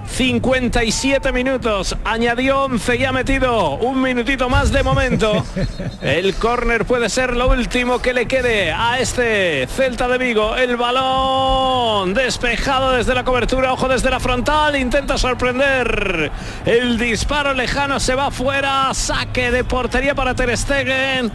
[0.09, 5.45] 57 minutos, añadió 11 y ha metido un minutito más de momento.
[6.03, 10.57] El córner puede ser lo último que le quede a este Celta de Vigo.
[10.57, 16.33] El balón despejado desde la cobertura, ojo desde la frontal, intenta sorprender.
[16.64, 21.31] El disparo lejano se va fuera, saque de portería para Ter Stegen.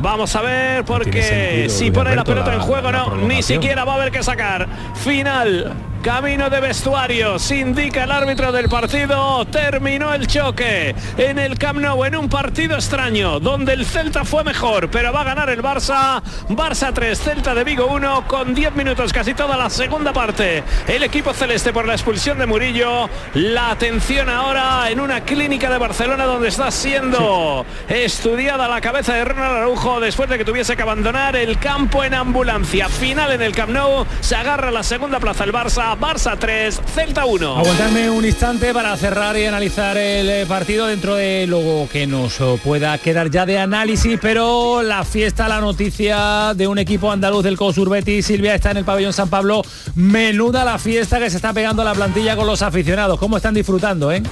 [0.00, 3.96] Vamos a ver porque si pone la pelota en juego no, ni siquiera va a
[3.96, 4.66] haber que sacar.
[4.94, 9.44] Final Camino de vestuarios, indica el árbitro del partido.
[9.44, 14.42] Terminó el choque en el Camp Nou en un partido extraño donde el Celta fue
[14.42, 16.22] mejor, pero va a ganar el Barça.
[16.48, 20.64] Barça 3, Celta de Vigo 1 con 10 minutos, casi toda la segunda parte.
[20.88, 23.10] El equipo celeste por la expulsión de Murillo.
[23.34, 29.24] La atención ahora en una clínica de Barcelona donde está siendo estudiada la cabeza de
[29.26, 32.88] Ronald Araujo después de que tuviese que abandonar el campo en ambulancia.
[32.88, 35.89] Final en el Camp Nou, se agarra la segunda plaza el Barça.
[35.96, 37.58] Barça 3, Celta 1.
[37.58, 42.38] Aguantarme un instante para cerrar y analizar el eh, partido dentro de lo que nos
[42.62, 47.56] pueda quedar ya de análisis, pero la fiesta, la noticia de un equipo andaluz del
[47.56, 49.62] Cosurbeti, Silvia está en el pabellón San Pablo.
[49.94, 53.18] Menuda la fiesta que se está pegando a la plantilla con los aficionados.
[53.18, 54.22] ¿Cómo están disfrutando, eh?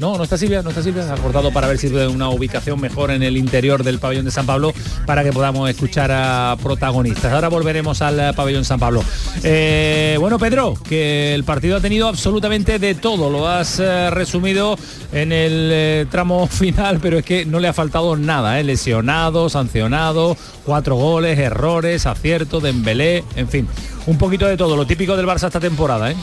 [0.00, 1.02] No, no está Silvia, no está Silvia.
[1.02, 4.24] Se ha cortado para ver si hay una ubicación mejor en el interior del pabellón
[4.24, 4.72] de San Pablo
[5.06, 7.32] para que podamos escuchar a protagonistas.
[7.32, 9.02] Ahora volveremos al pabellón San Pablo.
[9.42, 13.28] Eh, bueno, Pedro, que el partido ha tenido absolutamente de todo.
[13.28, 14.78] Lo has eh, resumido
[15.12, 18.62] en el eh, tramo final, pero es que no le ha faltado nada.
[18.62, 23.68] Lesionado, sancionado, cuatro goles, errores, acierto, Dembélé, en fin.
[24.06, 26.16] Un poquito de todo, lo típico del Barça esta temporada, ¿eh?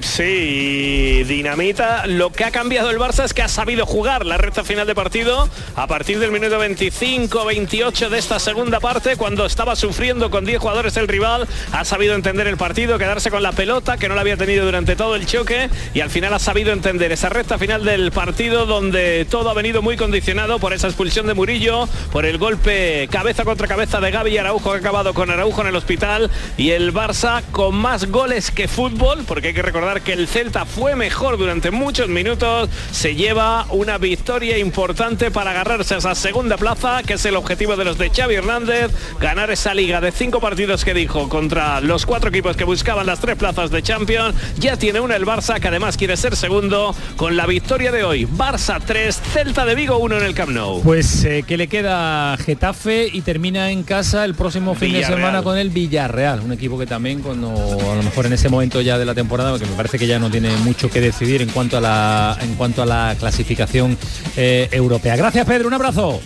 [0.00, 2.06] Sí, dinamita.
[2.06, 4.94] Lo que ha cambiado el Barça es que ha sabido jugar la recta final de
[4.94, 10.60] partido a partir del minuto 25-28 de esta segunda parte, cuando estaba sufriendo con 10
[10.60, 14.20] jugadores el rival, ha sabido entender el partido, quedarse con la pelota, que no la
[14.20, 17.84] había tenido durante todo el choque, y al final ha sabido entender esa recta final
[17.84, 22.38] del partido donde todo ha venido muy condicionado por esa expulsión de Murillo, por el
[22.38, 26.30] golpe cabeza contra cabeza de Gaby Araujo, que ha acabado con Araujo en el hospital,
[26.56, 30.66] y el Barça con más goles que fútbol, porque hay que recordar que el Celta
[30.66, 36.58] fue mejor durante muchos minutos, se lleva una victoria importante para agarrarse a esa segunda
[36.58, 40.40] plaza, que es el objetivo de los de Xavi Hernández, ganar esa liga de cinco
[40.40, 44.34] partidos que dijo contra los cuatro equipos que buscaban las tres plazas de Champions.
[44.58, 48.26] Ya tiene una el Barça, que además quiere ser segundo con la victoria de hoy.
[48.26, 50.82] Barça 3, Celta de Vigo 1 en el Camp Nou.
[50.82, 55.42] Pues eh, que le queda Getafe y termina en casa el próximo fin de semana
[55.42, 58.98] con el Villarreal, un equipo que también cuando a lo mejor en ese momento ya
[58.98, 61.76] de la temporada que me parece que ya no tiene mucho que decidir en cuanto
[61.78, 63.96] a la, en cuanto a la clasificación
[64.36, 65.16] eh, europea.
[65.16, 66.20] Gracias Pedro, un abrazo.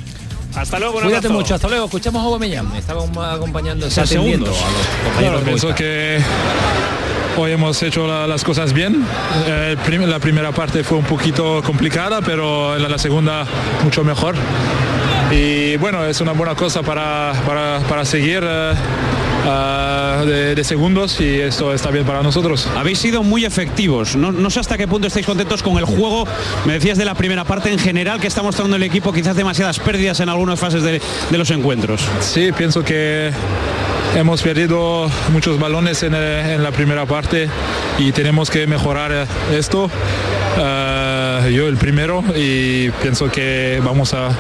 [0.55, 1.35] Hasta luego, un Cuídate abrazo.
[1.43, 1.85] mucho, hasta luego.
[1.85, 2.73] Escuchamos a Aubameyang.
[2.73, 3.03] Me estaba
[3.35, 6.19] acompañando, está atendiendo a los compañeros Claro, pienso que
[7.37, 9.05] hoy hemos hecho la- las cosas bien.
[9.47, 13.45] Eh, prim- la primera parte fue un poquito complicada, pero la segunda
[13.85, 14.35] mucho mejor.
[15.31, 18.73] Y bueno, es una buena cosa para, para, para seguir eh,
[19.47, 22.69] ah, de, de segundos y esto está bien para nosotros.
[22.77, 24.17] Habéis sido muy efectivos.
[24.17, 26.27] No, no sé hasta qué punto estáis contentos con el juego.
[26.65, 29.79] Me decías de la primera parte en general que está mostrando el equipo quizás demasiadas
[29.79, 32.03] pérdidas en algunas fases de, de los encuentros.
[32.21, 33.31] Sí, pienso que
[34.15, 37.49] hemos perdido muchos balones en, eh, en la primera parte
[37.99, 39.91] y tenemos que mejorar eh, esto.
[40.59, 44.31] Eh, yo el primero y pienso que vamos a,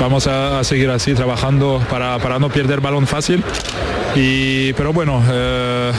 [0.00, 3.42] vamos a, a seguir así trabajando para, para no perder balón fácil.
[4.18, 5.92] Y, pero bueno, eh,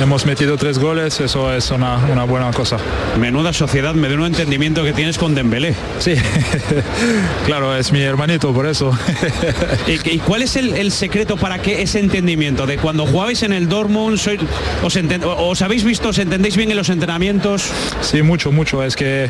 [0.00, 2.76] hemos metido tres goles, eso es una, una buena cosa.
[3.18, 5.74] Menuda sociedad, me da un entendimiento que tienes con Dembélé.
[5.98, 6.14] Sí,
[7.46, 8.92] claro, es mi hermanito, por eso.
[10.04, 13.68] ¿Y, cuál es el, el secreto para que ese entendimiento de cuando jugabais en el
[13.68, 14.40] Dortmund, sois-
[14.82, 17.64] os, enten- os habéis visto, os entendéis bien en los entrenamientos?
[18.00, 18.82] Sí, mucho, mucho.
[18.82, 19.28] Es que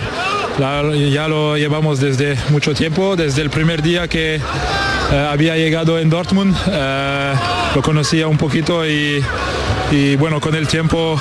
[0.59, 5.99] la- ya lo llevamos desde mucho tiempo, desde el primer día que eh, había llegado
[5.99, 6.57] en Dortmund.
[6.71, 7.35] eh,
[7.75, 9.23] lo conocía un poquito y,
[9.90, 11.20] y bueno, con el tiempo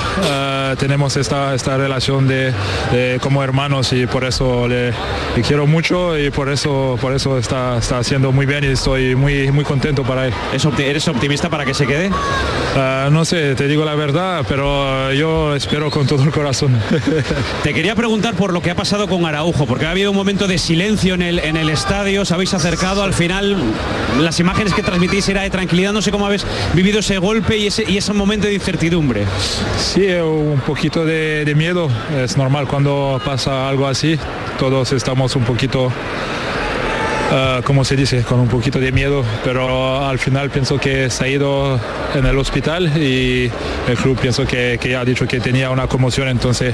[0.71, 2.53] eh, tenemos esta, esta relación de,
[2.91, 7.37] de como hermanos y por eso le, le quiero mucho y por eso, por eso
[7.37, 10.33] está, está haciendo muy bien y estoy muy, muy contento para él.
[10.79, 12.09] ¿Eres optimista para que se quede?
[12.75, 16.79] Eh, no sé, te digo la verdad, pero yo espero con todo el corazón.
[17.63, 20.47] Te quería preguntar por lo que ha pasado con Araujo, porque ha habido un momento
[20.47, 23.57] de silencio en el, en el estadio, os habéis acercado, al final
[24.19, 27.67] las imágenes que transmitís era de tranquilidad, no sé cómo habéis vivido ese golpe y
[27.67, 29.25] ese, y ese momento de incertidumbre.
[29.77, 34.17] Sí, un poquito de, de miedo, es normal cuando pasa algo así,
[34.57, 35.91] todos estamos un poquito
[37.31, 41.23] eh, como se dice, con un poquito de miedo, pero al final pienso que se
[41.23, 41.79] ha ido
[42.15, 43.51] en el hospital y
[43.87, 46.73] el club pienso que, que ha dicho que tenía una conmoción, entonces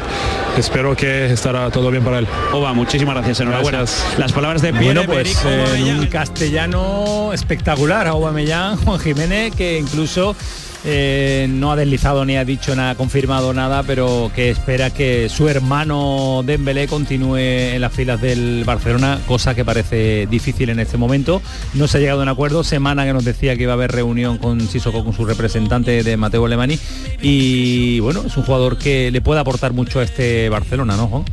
[0.57, 2.27] espero que estará todo bien para él.
[2.53, 3.83] Oba, muchísimas gracias, enhorabuena.
[4.17, 5.43] Las palabras de Pierre bueno, pues
[5.75, 10.37] en un castellano espectacular a Aubameyang, Juan Jiménez, que incluso
[10.85, 15.49] eh, no ha deslizado ni ha dicho nada, confirmado nada, pero que espera que su
[15.49, 21.41] hermano Dembélé continúe en las filas del Barcelona, cosa que parece difícil en este momento.
[21.73, 23.91] No se ha llegado a un acuerdo, semana que nos decía que iba a haber
[23.91, 26.77] reunión con Sissoko, con su representante de Mateo Alemani,
[27.21, 31.25] y bueno, es un jugador que le puede aportar mucho a este Barcelona, ¿no?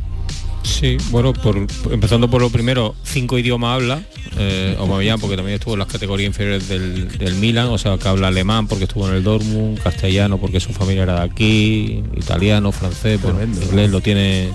[0.63, 1.57] Sí, bueno, por,
[1.91, 4.01] empezando por lo primero, cinco idiomas habla,
[4.37, 4.75] eh,
[5.19, 8.67] porque también estuvo en las categorías inferiores del, del, Milan, o sea que habla alemán
[8.67, 13.35] porque estuvo en el Dortmund, castellano porque su familia era de aquí, italiano, francés, pues,
[13.63, 14.51] inglés lo tiene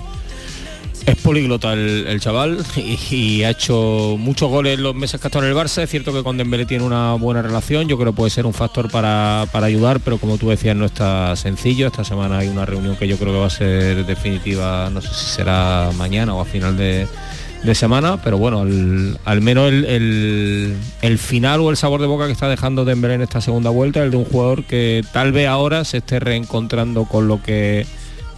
[1.09, 5.51] es políglota el, chaval y, ha hecho muchos goles los meses que ha estado en
[5.51, 5.81] el Barça.
[5.81, 7.87] Es cierto que con Dembélé tiene una buena relación.
[7.87, 11.35] Yo creo que puede ser un factor para, ayudar, pero como tú decías, no está
[11.35, 11.87] sencillo.
[11.87, 14.89] Esta semana hay una reunión que yo creo que va a ser definitiva.
[14.91, 17.07] No sé si será mañana o a final de,
[17.73, 22.47] semana, pero bueno, al, menos el, el, final o el sabor de boca que está
[22.47, 25.97] dejando Dembélé en esta segunda vuelta, el de un jugador que tal vez ahora se
[25.97, 27.85] esté reencontrando con lo que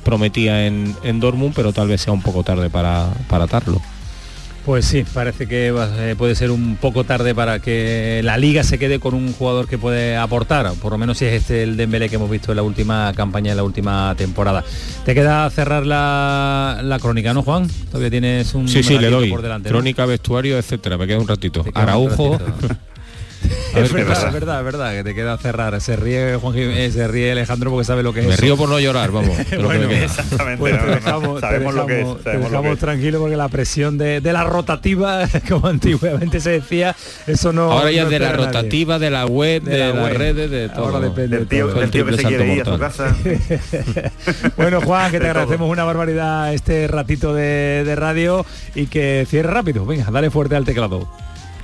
[0.04, 3.82] prometía en, en Dortmund, pero tal vez sea un poco tarde para, para atarlo.
[4.66, 8.78] Pues sí, parece que eh, puede ser un poco tarde para que la liga se
[8.78, 12.10] quede con un jugador que puede aportar, por lo menos si es este el Dembélé
[12.10, 14.64] que hemos visto en la última campaña, en la última temporada.
[15.04, 17.68] Te queda cerrar la, crónica, ¿no, Juan?
[17.88, 19.32] Todavía tienes un sí, sí, le doy.
[19.32, 19.70] por delante.
[19.70, 20.96] Crónica, vestuario, etcétera.
[20.98, 21.66] Me queda un ratito.
[21.74, 22.40] Araujo.
[23.76, 25.80] es verdad, es verdad, es verdad, que te queda cerrar.
[25.82, 28.28] Se ríe Juan Jiménez, se ríe Alejandro porque sabe lo que es.
[28.28, 29.36] Me río por no llorar, vamos.
[29.64, 30.60] bueno, exactamente.
[30.60, 32.24] Pues te dejamos, sabemos lo que es.
[32.24, 36.96] Te dejamos tranquilo porque la presión de, de, la rotativa, como antiguamente se decía,
[37.28, 37.72] eso no.
[37.72, 40.86] Ahora ya de la rotativa, de la web, de, de las redes, de todo.
[40.86, 43.16] Ahora depende del tío, del tío que se quiere ir a su casa.
[44.58, 49.52] bueno, Juan, que te agradecemos una barbaridad este ratito de, de radio y que cierre
[49.52, 49.86] rápido.
[49.86, 51.08] Venga, dale fuerte al teclado.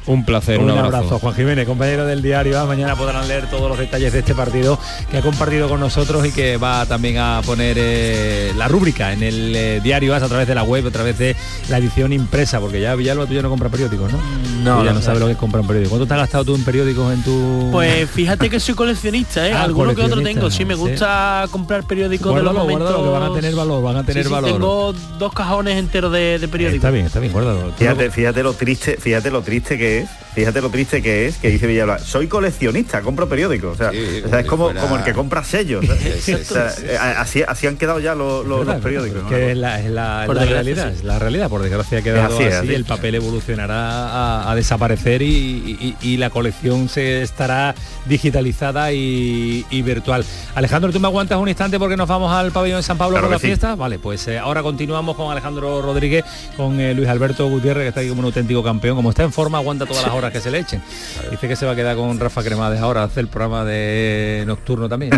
[0.07, 1.19] Un placer, un, abrazo.
[1.19, 2.65] Juan Jiménez, compañero del diario.
[2.65, 4.79] Mañana podrán leer todos los detalles de este partido
[5.11, 9.21] que ha compartido con nosotros y que va también a poner eh, la rúbrica en
[9.21, 11.35] el eh, diario a través de la web, a través de
[11.69, 14.19] la edición impresa, porque ya Villalba tú ya no compra periódicos, ¿no?
[14.63, 14.85] No.
[14.85, 15.89] ya no, sabes lo que es comprar un periódico.
[15.89, 17.69] ¿Cuánto te has gastado tú en periódicos en tu...?
[17.73, 19.51] Pues fíjate que soy coleccionista, ¿eh?
[19.53, 20.49] Ah, Alguno que otro tengo.
[20.49, 22.95] Sí, me gusta comprar periódicos de los momentos...
[22.95, 24.51] que van a tener valor, van a tener valor.
[24.51, 26.77] Tengo dos cajones enteros de, periódicos.
[26.77, 27.73] Está bien, está bien, guárdalo.
[27.77, 31.50] Fíjate, fíjate lo triste, fíjate lo triste que es Fíjate lo triste que es, que
[31.50, 33.73] dice Villalba, soy coleccionista, compro periódicos.
[33.73, 35.84] O sea, es como, como el que compra sellos.
[37.17, 38.45] así, así han quedado ya los,
[38.80, 39.23] periódicos.
[39.28, 44.47] Que es la, realidad, es la realidad, por desgracia ha quedado así, el papel evolucionará
[44.47, 47.73] a, desaparecer y, la colección se estará
[48.06, 50.23] digitalizada y, virtual.
[50.54, 53.32] Alejandro, ¿tú me aguantas un instante porque nos vamos al pabellón de San Pablo por
[53.32, 53.73] la fiesta?
[53.73, 56.23] Vale, pues eh, ahora continuamos con Alejandro Rodríguez,
[56.56, 58.95] con eh, Luis Alberto Gutiérrez, que está aquí como un auténtico campeón.
[58.95, 60.81] Como está en forma, aguanta todas las horas que se le echen.
[61.31, 64.87] Dice que se va a quedar con Rafa Cremades ahora, hacer el programa de nocturno
[64.89, 65.11] también.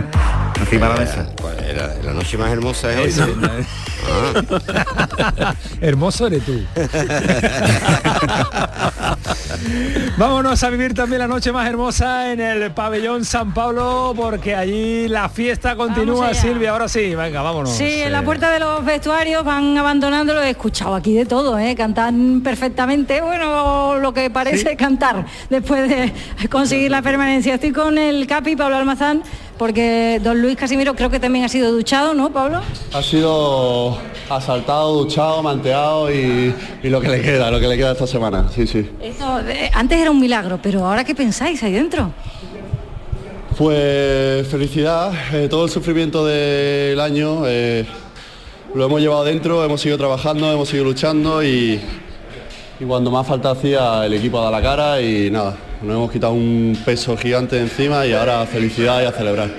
[0.60, 1.28] Encima la mesa.
[1.36, 1.56] Pues,
[2.04, 3.36] la, noche más hermosa es hoy.
[3.44, 3.64] Ah.
[5.82, 6.62] Hermoso eres tú.
[10.18, 15.08] Vámonos a vivir también la noche más hermosa en el pabellón San Pablo porque allí
[15.08, 16.72] la fiesta continúa, Silvia.
[16.72, 17.72] Ahora sí, venga, vámonos.
[17.72, 20.42] Sí, en la puerta de los vestuarios van abandonándolo.
[20.42, 21.76] He escuchado aquí de todo, ¿eh?
[21.76, 23.22] cantan perfectamente.
[23.22, 26.14] Bueno, lo que parece cantar después de
[26.50, 27.56] conseguir la permanencia.
[27.56, 29.24] Estoy con el Capi, Pablo Almazán
[29.60, 32.62] porque don Luis Casimiro creo que también ha sido duchado, ¿no, Pablo?
[32.94, 33.98] Ha sido
[34.30, 38.66] asaltado, duchado, manteado y, lo que le queda, lo que le queda esta semana, sí,
[38.66, 38.90] sí.
[39.02, 42.12] Eh, antes era un milagro, pero ahora qué pensáis ahí dentro?
[43.58, 47.86] Pues felicidad, eh, todo el sufrimiento del año eh,
[48.74, 51.82] lo hemos llevado dentro, hemos seguido trabajando, hemos seguido luchando y,
[52.80, 56.34] y cuando más falta hacía el equipo da la cara y nada, nos hemos quitado
[56.34, 59.50] un peso gigante de encima y ahora felicidad y a celebrar.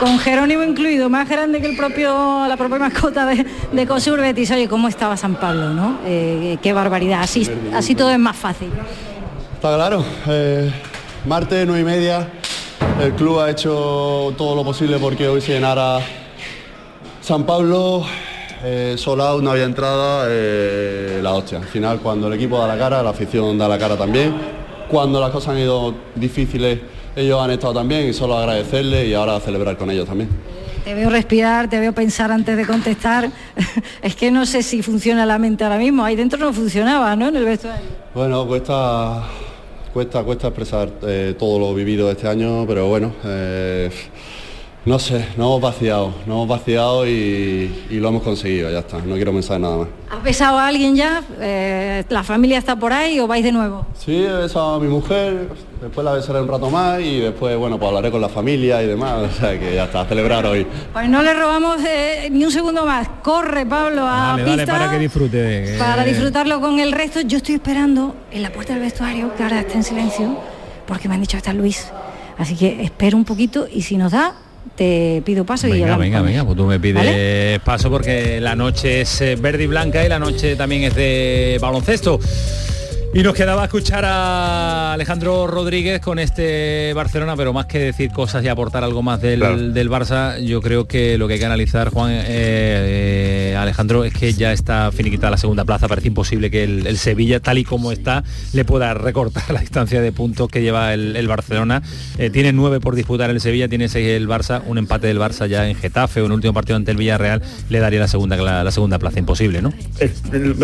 [0.00, 4.50] Con Jerónimo incluido, más grande que el propio, la propia mascota de, de Cosur Betis.
[4.50, 5.70] Oye, ¿cómo estaba San Pablo?
[5.70, 5.98] ¿no?
[6.06, 8.70] Eh, qué barbaridad, así, así todo es más fácil.
[9.54, 10.70] Está claro, eh,
[11.26, 12.28] martes, nueve y media,
[13.02, 16.00] el club ha hecho todo lo posible porque hoy se llenara
[17.20, 18.04] San Pablo,
[18.64, 21.58] eh, Solao no había entrada, eh, la hostia.
[21.58, 25.20] Al final, cuando el equipo da la cara, la afición da la cara también cuando
[25.20, 26.78] las cosas han ido difíciles,
[27.14, 30.30] ellos han estado también y solo agradecerles y ahora celebrar con ellos también.
[30.84, 33.30] Te veo respirar, te veo pensar antes de contestar.
[34.02, 36.04] es que no sé si funciona la mente ahora mismo.
[36.04, 37.28] Ahí dentro no funcionaba, ¿no?
[37.28, 37.84] En el vestuario.
[38.14, 39.22] Bueno, cuesta,
[39.92, 43.12] cuesta, cuesta expresar eh, todo lo vivido este año, pero bueno.
[43.24, 43.90] Eh,
[44.88, 49.16] no sé, no hemos vaciado, no hemos vaciado y, lo hemos conseguido, ya está, no
[49.16, 49.88] quiero pensar nada más.
[50.10, 51.22] ¿Has besado a alguien ya?
[51.38, 53.86] Eh, ¿La familia está por ahí o vais de nuevo?
[53.94, 55.50] Sí, he besado a mi mujer,
[55.82, 58.86] después la besaré un rato más y después, bueno, pues hablaré con la familia y
[58.86, 60.66] demás, o sea que ya está, a celebrar hoy.
[60.94, 64.64] Pues no le robamos eh, ni un segundo más, corre Pablo a pista.
[64.64, 65.76] para que disfrute.
[65.78, 69.60] Para disfrutarlo con el resto, yo estoy esperando en la puerta del vestuario, que ahora
[69.60, 70.38] está en silencio,
[70.86, 71.92] porque me han dicho que está Luis.
[72.38, 74.34] Así que espero un poquito y si nos da,
[74.74, 78.56] te pido paso venga, y Venga, venga, venga, pues tú me pides paso porque la
[78.56, 82.18] noche es eh, verde y blanca y la noche también es de baloncesto.
[83.14, 88.44] Y nos quedaba escuchar a Alejandro Rodríguez con este Barcelona, pero más que decir cosas
[88.44, 89.40] y aportar algo más del,
[89.88, 94.34] Barça, yo creo que lo que hay que analizar, Juan, eh, eh, Alejandro, es que
[94.34, 95.88] ya está finiquitada la segunda plaza.
[95.88, 100.12] Parece imposible que el, Sevilla, tal y como está, le pueda recortar la distancia de
[100.12, 101.82] puntos que lleva el, Barcelona.
[102.18, 105.46] Eh, tiene nueve por disputar el Sevilla, tiene seis el Barça, un empate del Barça
[105.46, 108.36] ya en Getafe o en el último partido ante el Villarreal le daría la segunda,
[108.36, 109.18] la, segunda plaza.
[109.18, 109.72] Imposible, ¿no?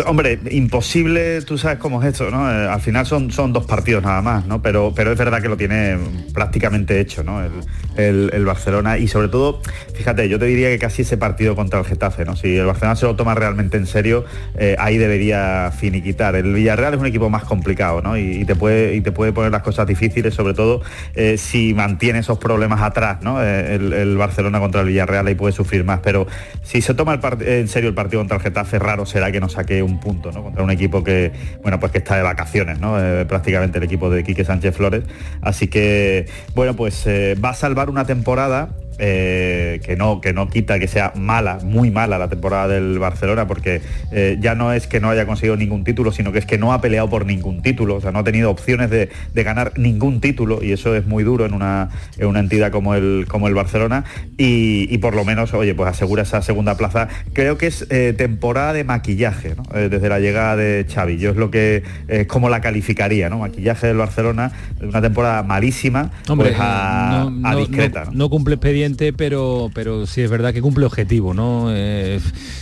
[0.05, 4.21] hombre, imposible, tú sabes cómo es esto, eh, al final son, son dos partidos nada
[4.21, 4.61] más, ¿no?
[4.61, 5.97] Pero, pero es verdad que lo tiene
[6.33, 7.41] prácticamente hecho, ¿no?
[7.95, 9.61] El, Barcelona y sobre todo,
[9.93, 12.35] fíjate, yo te diría que casi ese partido contra el Getafe, ¿no?
[12.35, 14.25] Si el Barcelona se lo toma realmente en serio,
[14.55, 16.35] eh, ahí debería finiquitar.
[16.35, 18.17] El Villarreal es un equipo más complicado, ¿no?
[18.17, 20.81] Y, te, puede, y te puede poner las cosas difíciles, sobre todo
[21.15, 23.41] eh, si mantiene esos problemas atrás, ¿no?
[23.41, 26.27] el, Barcelona contra el Villarreal ahí puede sufrir más, pero
[26.63, 29.81] si se toma en serio el partido contra el Getafe, raro será que no saque
[29.81, 30.43] un punto, ¿no?
[30.43, 31.31] Contra un equipo que,
[31.61, 32.99] bueno, pues que está vacaciones, ¿no?
[32.99, 35.03] Eh, prácticamente el equipo de Quique Sánchez Flores.
[35.41, 40.49] Así que, bueno, pues eh, va a salvar una temporada eh, que, no, que no
[40.49, 43.81] quita que sea mala, muy mala la temporada del Barcelona, porque
[44.11, 46.71] eh, ya no es que no haya conseguido ningún título, sino que es que no
[46.71, 50.63] ha peleado por ningún título, o sea, no ha tenido opciones de, ganar ningún título,
[50.63, 54.05] y eso es muy duro en una, en una entidad como el, como el Barcelona,
[54.37, 57.09] y, por lo menos, oye, pues asegura esa segunda plaza.
[57.33, 61.51] Creo que es eh, temporada de maquillaje, desde la llegada de Xavi, yo es lo
[61.51, 63.39] que, es como la calificaría, ¿no?
[63.39, 68.05] Maquillaje del Barcelona, una temporada malísima, pues a, discreta.
[68.11, 68.84] No, cumple expediente
[69.17, 71.67] pero, pero sí es verdad que cumple objetivo, ¿no?
[71.71, 72.19] Eh,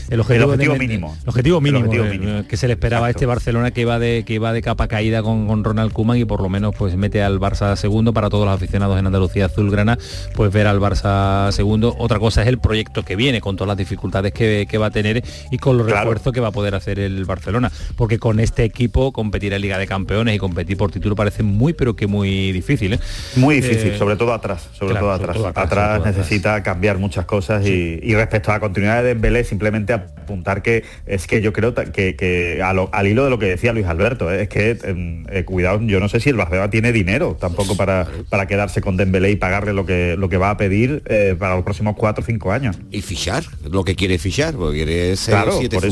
[0.09, 1.17] el objetivo, mínimo.
[1.23, 4.39] El objetivo mínimo, eh, que se le esperaba a este Barcelona que va de que
[4.39, 7.75] va de capa caída con, Ronald Koeman y por lo menos pues mete al Barça
[7.75, 9.97] segundo para todos los aficionados en Andalucía Azulgrana,
[10.35, 11.95] pues ver al Barça segundo.
[11.97, 15.23] Otra cosa es el proyecto que viene, con todas las dificultades que, va a tener
[15.51, 17.71] y con los refuerzos que va a poder hacer el Barcelona.
[17.95, 21.73] Porque con este equipo competir en Liga de Campeones y competir por título parece muy
[21.73, 22.93] pero que muy difícil.
[22.93, 22.99] ¿eh?
[23.35, 25.37] Muy difícil, sobre todo atrás, sobre todo atrás.
[25.55, 30.83] atrás necesita cambiar muchas cosas y, respecto a la continuidad de Dembélé, simplemente apuntar que
[31.05, 34.43] es que yo creo que, al hilo de lo que decía Luis Alberto, ¿eh?
[34.43, 38.07] es que em, eh, cuidado, yo no sé si el Barcelona tiene dinero tampoco para,
[38.29, 41.55] para quedarse con Dembélé y pagarle lo que, lo que va a pedir eh, para
[41.55, 42.77] los próximos cuatro o cinco años.
[42.91, 45.89] Y fichar, lo que quiere fichar, porque quiere ser claro, siete por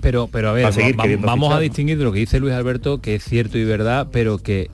[0.00, 0.72] Pero, pero a ver,
[1.20, 4.38] vamos a distinguir de lo que dice Luis Alberto, que es cierto y verdad, pero
[4.38, 4.70] que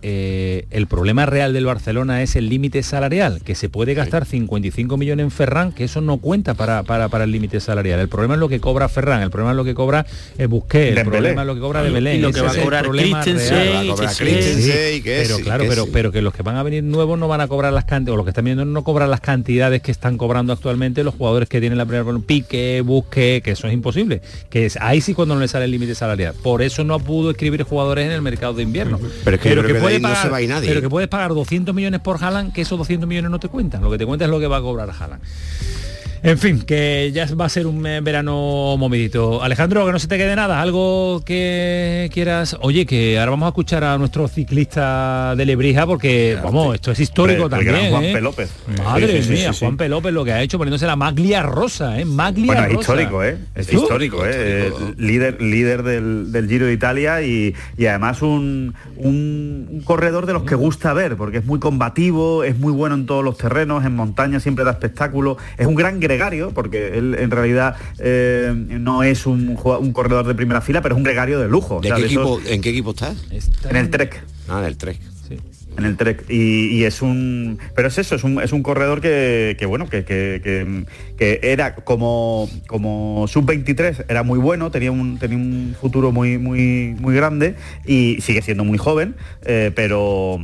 [0.70, 5.24] el problema real del Barcelona es el límite salarial, que se puede gastar 55 millones
[5.24, 8.00] en Ferran, que eso no cuenta para, para, el límite salarial.
[8.00, 10.06] El problema es lo que cobra Ferran, el problema es lo que cobra
[10.48, 12.16] Busquets, el problema es lo que cobra de Belén.
[12.16, 12.86] Y lo que va a cobrar
[15.04, 17.72] Pero claro, pero, pero que los que van a venir nuevos no van a cobrar
[17.72, 21.04] las cantidades, o los que están viendo no cobran las cantidades que están cobrando actualmente
[21.04, 24.22] los jugadores que tienen la primera Pique, Busque, que eso es imposible.
[24.50, 26.34] Que es ahí sí cuando no le sale el límite salarial.
[26.42, 28.98] Por eso no pudo escribir jugadores en el mercado de invierno.
[29.24, 30.30] Pero, que, que, puede pagar,
[30.60, 33.82] pero que puedes pagar 200 millones por Haaland, que esos 200 millones no te cuentan.
[33.82, 35.22] Lo que te cuenta es lo que va a cobrar Haaland.
[36.22, 39.42] En fin, que ya va a ser un eh, verano movidito.
[39.42, 42.56] Alejandro, que no se te quede nada, algo que quieras.
[42.60, 47.00] Oye, que ahora vamos a escuchar a nuestro ciclista de Lebrija, porque, vamos, esto es
[47.00, 47.90] histórico también.
[47.90, 48.20] Juan ¿eh?
[48.20, 48.50] López.
[48.84, 49.88] Madre mía, Juan P.
[49.88, 52.04] López lo que ha hecho poniéndose la maglia rosa, ¿eh?
[52.04, 53.38] Maglia bueno, es histórico, ¿eh?
[53.54, 54.72] Es histórico, ¿eh?
[54.96, 60.92] líder, líder del, Giro de Italia y, además un, un, corredor de los que gusta
[60.92, 64.64] ver, porque es muy combativo, es muy bueno en todos los terrenos, en montaña siempre
[64.64, 70.26] da espectáculo, es un gran gregario, porque él en realidad eh, no es un, corredor
[70.26, 71.80] de primera fila, pero es un gregario de lujo.
[71.84, 73.14] ¿En qué equipo está?
[73.68, 74.22] En el Trek.
[74.48, 74.98] Ah, en el Trek.
[75.78, 79.56] En el Trek y, es un pero es eso es un, es un corredor que,
[79.66, 85.76] bueno que, que, era como como sub 23 era muy bueno tenía un tenía un
[85.80, 87.54] futuro muy muy muy grande
[87.86, 89.14] y sigue siendo muy joven
[89.44, 90.40] eh, pero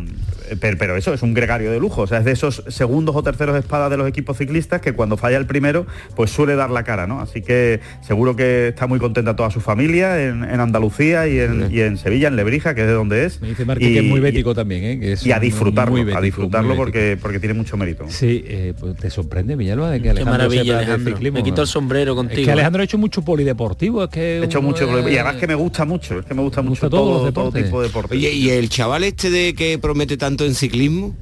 [0.61, 3.57] pero, eso es un gregario de lujo, o sea, es de esos segundos o terceros
[3.57, 7.07] espadas de los equipos ciclistas que cuando falla el primero, pues suele dar la cara,
[7.07, 7.21] ¿no?
[7.21, 12.29] Así que seguro que está muy contenta toda su familia en, Andalucía y en, Sevilla,
[12.29, 13.41] en Lebrija, que es de donde es.
[13.41, 15.17] Me dice y, que es muy bético también, ¿eh?
[15.25, 18.05] Y a disfrutarlo, a disfrutarlo porque, porque tiene mucho mérito.
[18.09, 21.69] Sí, eh, pues te sorprende, Villalba, de que Alejandro Qué maravilla, ciclismo, Me quito el
[21.69, 22.41] sombrero contigo.
[22.41, 24.39] Es que Alejandro ha hecho mucho polideportivo, es que...
[24.39, 27.33] He hecho mucho, y además que me gusta mucho, es que me gusta, mucho todo,
[27.33, 28.17] todo, tipo de deporte.
[28.17, 31.15] y el chaval este de que promete tanto en ciclismo,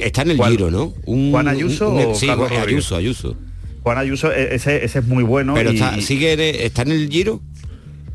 [0.00, 0.92] Está en el Giro, ¿no?
[1.04, 3.36] Juan Ayuso o sí, Carlos Ayuso, Ayuso.
[3.82, 5.54] Juan Ayuso, e, ese, ese es muy bueno.
[5.54, 7.40] Pero está, sigue, está en el Giro.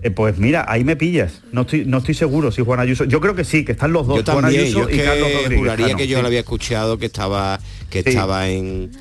[0.01, 1.41] Eh, pues mira, ahí me pillas.
[1.51, 3.03] No estoy, no estoy seguro si Juan Ayuso.
[3.03, 4.23] Yo creo que sí, que están los dos.
[4.23, 5.59] Yo Juan Ayuso y Carlos Rodríguez.
[5.59, 8.91] Juraría que yo lo había escuchado que estaba que estaba en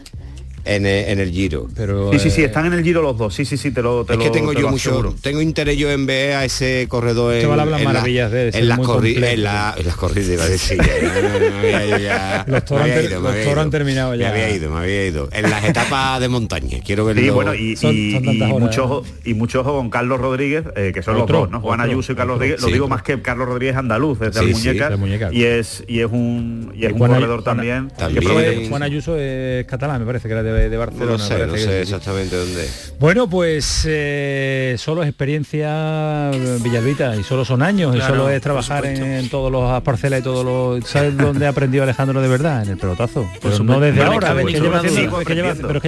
[0.68, 1.66] en, en el Giro.
[1.74, 3.34] Pero, sí, sí, sí, eh, están en el Giro los dos.
[3.34, 6.06] Sí, sí, sí, te lo te Es que tengo yo mucho, tengo interés yo en
[6.06, 9.96] ver a ese corredor en, en, maravillas de en, las corridas, en, la, en las
[9.96, 10.78] corridas iba a decir.
[12.46, 14.30] los toros han, terminado ya.
[14.30, 15.28] Me había ido, me había ido.
[15.32, 16.78] En las etapas de montaña.
[16.84, 17.22] Quiero verlo.
[17.22, 21.26] Sí, bueno, y, y, mucho, y mucho ojo con Carlos Rodríguez, eh, que son los
[21.26, 21.60] dos, ¿no?
[21.60, 22.60] Juan Ayuso y Carlos Rodríguez.
[22.60, 24.44] Lo digo más que Carlos Rodríguez andaluz, desde
[24.76, 25.30] la muñeca.
[25.32, 27.90] Y es y es un y es un corredor también.
[28.68, 32.68] Juan Ayuso es catalán, me parece que era de Barcelona no sé exactamente dónde.
[32.98, 36.30] Bueno, pues eh, solo es experiencia
[36.62, 40.44] Villalbita y solo son años y solo es trabajar en, todos los parcelas y todos
[40.44, 40.88] los.
[40.88, 42.62] ¿Sabes dónde aprendió Alejandro de verdad?
[42.64, 43.28] En el pelotazo.
[43.40, 45.34] Pero no desde ahora, pero es que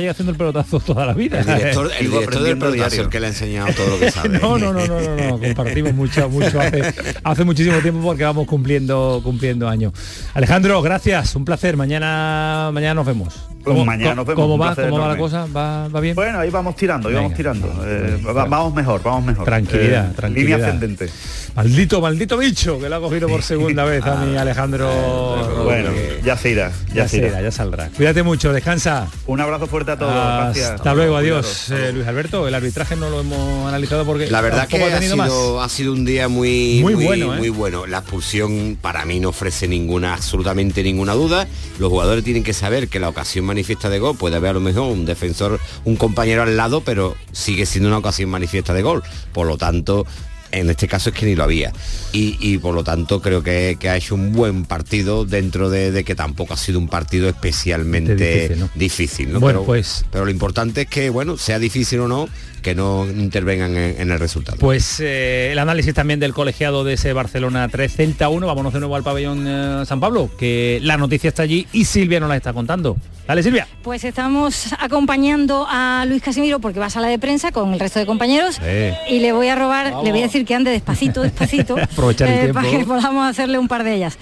[0.00, 1.40] lleva haciendo el pelotazo toda la vida.
[1.40, 4.28] El director, el director del pelotazo el que le ha enseñado todo lo que sabe.
[4.40, 9.20] no, no, no, no, no, compartimos mucho, mucho hace, hace muchísimo tiempo porque vamos cumpliendo
[9.22, 9.92] cumpliendo años.
[10.34, 11.76] Alejandro, gracias, un placer.
[11.76, 13.49] Mañana mañana nos vemos.
[13.64, 14.42] ¿Cómo, mañana nos vemos.
[14.42, 15.46] ¿Cómo va, ¿Cómo va la cosa?
[15.46, 16.14] ¿Va, ¿Va, bien?
[16.14, 17.68] Bueno, ahí vamos tirando, ahí vamos tirando.
[17.84, 19.44] Eh, vamos mejor, vamos mejor.
[19.44, 20.56] Tranquilidad, eh, tranquilidad.
[20.56, 21.10] Línea ascendente.
[21.54, 25.64] Maldito, maldito bicho que lo ha cogido por segunda vez a mi ah, Alejandro.
[25.64, 25.90] Bueno,
[26.24, 27.42] ya se irá, ya, se irá.
[27.42, 27.90] ya saldrá.
[27.90, 29.08] Cuídate mucho, descansa.
[29.26, 30.14] Un abrazo fuerte a todos.
[30.14, 30.70] Gracias.
[30.70, 31.70] Hasta luego, adiós.
[31.70, 35.60] Eh, Luis Alberto, el arbitraje no lo hemos analizado porque la verdad que ha, sido,
[35.60, 37.86] ha sido un día muy muy, bueno, muy bueno.
[37.86, 41.46] La expulsión para mí no ofrece ninguna absolutamente ninguna duda.
[41.78, 44.60] Los jugadores tienen que saber que la ocasión manifiesta de gol puede haber a lo
[44.60, 49.02] mejor un defensor, un compañero al lado, pero sigue siendo una ocasión manifiesta de gol.
[49.32, 50.06] Por lo tanto,
[50.52, 51.72] en este caso es que ni lo había.
[52.12, 56.54] Y, por lo tanto creo que, ha hecho un buen partido dentro de, que tampoco
[56.54, 59.32] ha sido un partido especialmente difícil.
[59.32, 59.40] ¿no?
[59.40, 60.04] Bueno, pues...
[60.10, 62.28] pero lo importante es que, bueno, sea difícil o no,
[62.60, 64.58] que no intervengan en, el resultado.
[64.58, 68.80] Pues eh, el análisis también del colegiado de ese Barcelona 3 Celta 1, vámonos de
[68.80, 72.36] nuevo al pabellón eh, San Pablo, que la noticia está allí y Silvia nos la
[72.36, 72.96] está contando.
[73.26, 73.68] Dale Silvia.
[73.82, 77.98] Pues estamos acompañando a Luis Casimiro porque va a sala de prensa con el resto
[78.00, 78.60] de compañeros
[79.08, 82.70] y le voy a robar, le voy a decir que ande despacito, despacito, eh, para
[82.70, 84.18] que podamos hacerle un par de ellas.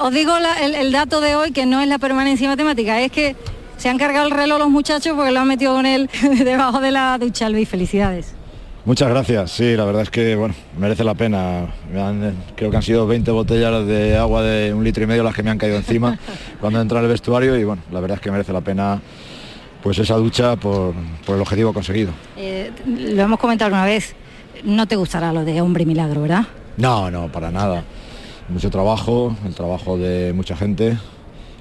[0.00, 3.34] os digo el dato de hoy que no es la permanencia matemática, es que
[3.76, 6.08] se han cargado el reloj los muchachos porque lo han metido con él
[6.44, 7.68] debajo de la ducha, Luis.
[7.68, 8.34] Felicidades.
[8.86, 11.68] Muchas gracias, sí, la verdad es que bueno, merece la pena.
[12.54, 15.42] creo que han sido 20 botellas de agua de un litro y medio las que
[15.42, 16.18] me han caído encima
[16.60, 19.00] cuando entra en el vestuario y bueno, la verdad es que merece la pena
[19.82, 20.94] pues esa ducha por,
[21.28, 22.12] el objetivo conseguido.
[22.36, 24.14] Eh, lo hemos comentado una vez,
[24.64, 26.44] no te gustará lo de hombre milagro, ¿verdad?
[26.76, 27.84] No, no, para nada.
[28.50, 30.98] Mucho trabajo, el trabajo de mucha gente,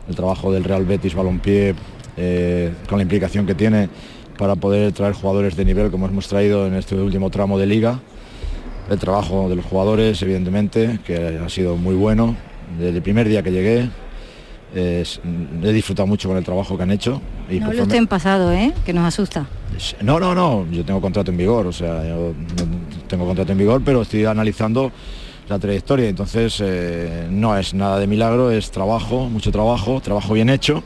[0.10, 1.74] el trabajo del Real Betis Balompié
[2.18, 3.90] eh, con la implicación que tiene
[4.38, 8.00] para poder traer jugadores de nivel como hemos traído en este último tramo de liga.
[8.90, 12.36] El trabajo de los jugadores, evidentemente, que ha sido muy bueno.
[12.78, 13.90] Desde el primer día que llegué,
[14.76, 17.22] he disfrutado mucho con el trabajo que han hecho.
[17.50, 18.74] Y no lo en pasado, ¿eh?
[18.86, 19.46] que nos asusta.
[20.02, 22.34] No, no, no, yo tengo contrato en vigor, o sea, yo
[23.08, 24.92] tengo contrato en vigor, pero estoy analizando
[25.48, 30.50] la trayectoria, entonces eh, no es nada de milagro, es trabajo, mucho trabajo, trabajo bien
[30.50, 30.84] hecho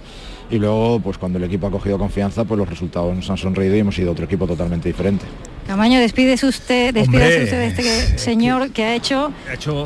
[0.49, 3.75] y luego pues cuando el equipo ha cogido confianza pues los resultados nos han sonreído
[3.75, 5.25] y hemos sido otro equipo totalmente diferente.
[5.67, 9.33] Camaño, despídese usted, despídase usted de este señor que ha hecho,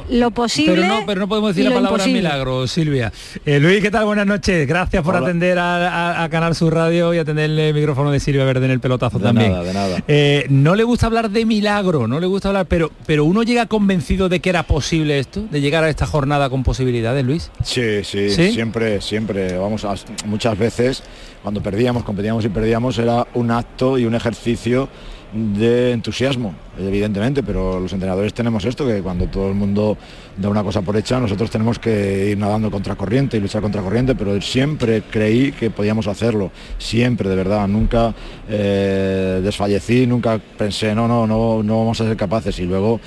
[0.09, 0.75] lo posible.
[0.75, 3.11] Pero no, pero no podemos decir la palabra milagro, Silvia.
[3.43, 4.05] Eh, Luis, ¿qué tal?
[4.05, 4.67] Buenas noches.
[4.67, 8.71] Gracias por atender a, Canal Sur Radio y atender el micrófono de Silvia Verde en
[8.71, 9.53] el pelotazo de también.
[9.53, 10.03] Nada, de nada.
[10.07, 13.65] Eh, no le gusta hablar de milagro, no le gusta hablar, pero, pero uno llega
[13.65, 17.49] convencido de que era posible esto, de llegar a esta jornada con posibilidades, Luis.
[17.63, 19.57] Sí, sí, siempre, siempre.
[19.57, 19.95] Vamos, a,
[20.27, 21.01] muchas veces
[21.41, 24.89] cuando perdíamos, competíamos y perdíamos, era un acto y un ejercicio
[25.33, 29.97] de entusiasmo, evidentemente, pero los entrenadores tenemos esto, que cuando todo el mundo
[30.37, 33.81] da una cosa por hecha, nosotros tenemos que ir nadando contra corriente y luchar contra
[33.81, 38.13] corriente, pero siempre creí que podíamos hacerlo, siempre, de verdad, nunca
[38.49, 42.99] eh, desfallecí, nunca pensé, no, no, no, no vamos a ser capaces y luego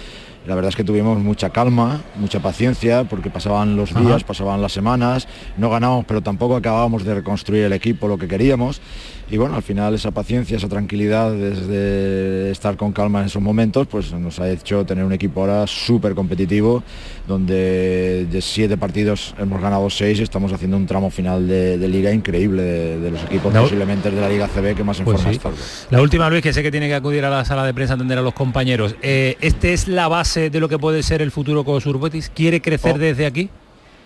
[0.46, 4.72] la verdad es que tuvimos mucha calma, mucha paciencia, porque pasaban los días, pasaban las
[4.72, 8.82] semanas, no ganamos, pero tampoco acabábamos de reconstruir el equipo lo que queríamos.
[9.30, 13.86] Y bueno, al final esa paciencia, esa tranquilidad desde estar con calma en esos momentos,
[13.86, 16.82] pues nos ha hecho tener un equipo ahora súper competitivo,
[17.26, 22.12] donde de siete partidos hemos ganado seis y estamos haciendo un tramo final de, liga
[22.12, 25.56] increíble de, los equipos posiblemente de la Liga CB que más en pues forma.
[25.90, 27.96] La última, Luis, que sé que tiene que acudir a la sala de prensa a
[27.96, 28.96] atender a los compañeros.
[29.02, 32.30] Eh, ¿Este es la base de lo que puede ser el futuro con Surbetis?
[32.34, 32.98] ¿Quiere crecer Oh.
[32.98, 33.48] desde aquí?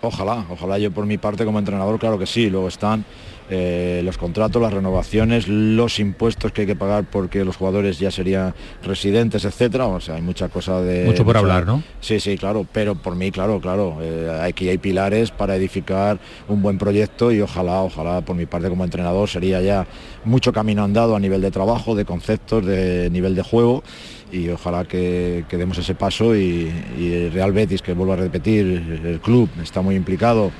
[0.00, 3.04] Ojalá, ojalá yo por mi parte como entrenador, claro que sí, luego están
[3.50, 8.10] eh, los contratos, las renovaciones, los impuestos que hay que pagar porque los jugadores ya
[8.10, 9.86] serían residentes, etcétera.
[9.86, 11.04] O sea, hay mucha cosa de.
[11.04, 11.82] Mucho por mucha- hablar, ¿no?
[12.00, 13.98] Sí, sí, claro, pero por mí, claro, claro.
[14.02, 16.18] eh, aquí hay pilares para edificar
[16.48, 19.86] un buen proyecto y ojalá, ojalá por mi parte como entrenador sería ya
[20.24, 23.82] mucho camino andado a nivel de trabajo, de conceptos, de nivel de juego
[24.30, 28.16] y ojalá que, que demos ese paso y, y el Real Betis, que vuelvo a
[28.16, 30.50] repetir, el club está muy implicado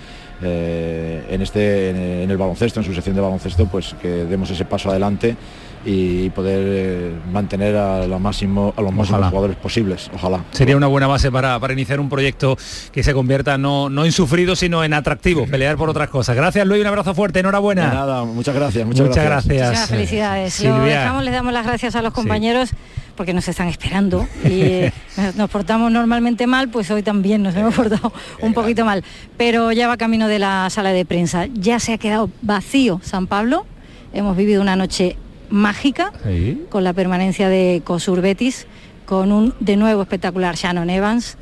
[0.42, 4.64] eh, en, este, en, el baloncesto, en su sección de baloncesto, pues que demos ese
[4.64, 5.36] paso adelante
[5.84, 9.30] y poder eh, mantener a, lo máximo, a los máximos Ojalá.
[9.30, 10.10] jugadores posibles.
[10.14, 10.44] Ojalá.
[10.50, 12.56] Sería una buena base para, para iniciar un proyecto
[12.92, 16.36] que se convierta no, no en sufrido, sino en atractivo, pelear por otras cosas.
[16.36, 17.88] Gracias, Luis, un abrazo fuerte, enhorabuena.
[17.88, 19.70] De nada, muchas gracias, muchas, gracias.
[19.70, 20.60] Muchas felicidades.
[20.62, 21.00] Lo Silvia.
[21.00, 22.70] dejamos, les damos las gracias a los compañeros
[23.18, 24.92] porque nos están esperando y eh,
[25.36, 29.04] nos- portamos normalmente mal, pues hoy también nos hemos portado un poquito mal.
[29.36, 31.46] Pero ya va camino de la sala de prensa.
[31.52, 33.66] Ya se ha quedado vacío San Pablo.
[34.14, 35.16] Hemos vivido una noche
[35.50, 36.12] mágica
[36.70, 38.66] con la permanencia de Cosur Betis,
[39.04, 41.36] con un de nuevo espectacular Shannon Evans.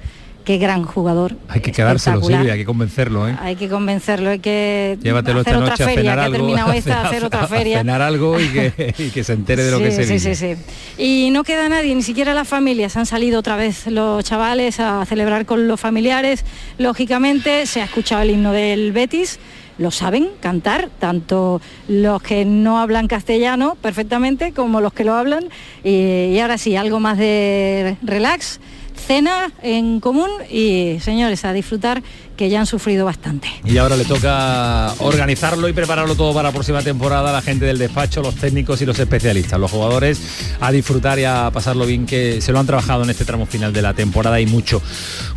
[0.46, 1.34] Qué gran jugador.
[1.48, 2.22] Hay que quedárselo.
[2.22, 3.36] Silvia, hay que convencerlo, ¿eh?
[3.40, 6.72] Hay que convencerlo, hay que Llévatelo hacer esta otra a feria, cenar que ha terminado
[6.72, 7.78] esta, hacer otra feria.
[7.78, 10.34] A cenar algo y que, y que se entere de lo que se sí, vive.
[10.36, 11.02] sí, sí.
[11.02, 12.96] Y no queda nadie, ni siquiera las familias.
[12.96, 16.44] Han salido otra vez los chavales a celebrar con los familiares.
[16.78, 19.40] Lógicamente se ha escuchado el himno del Betis.
[19.78, 25.48] Lo saben cantar, tanto los que no hablan castellano perfectamente como los que lo hablan.
[25.82, 28.60] Y, y ahora sí, algo más de relax,
[29.06, 32.02] cena en común y señores, a disfrutar
[32.36, 33.48] que ya han sufrido bastante.
[33.64, 37.78] Y ahora le toca organizarlo y prepararlo todo para la próxima temporada, la gente del
[37.78, 40.20] despacho, los técnicos y los especialistas, los jugadores
[40.60, 43.72] a disfrutar y a pasarlo bien que se lo han trabajado en este tramo final
[43.72, 44.82] de la temporada y mucho.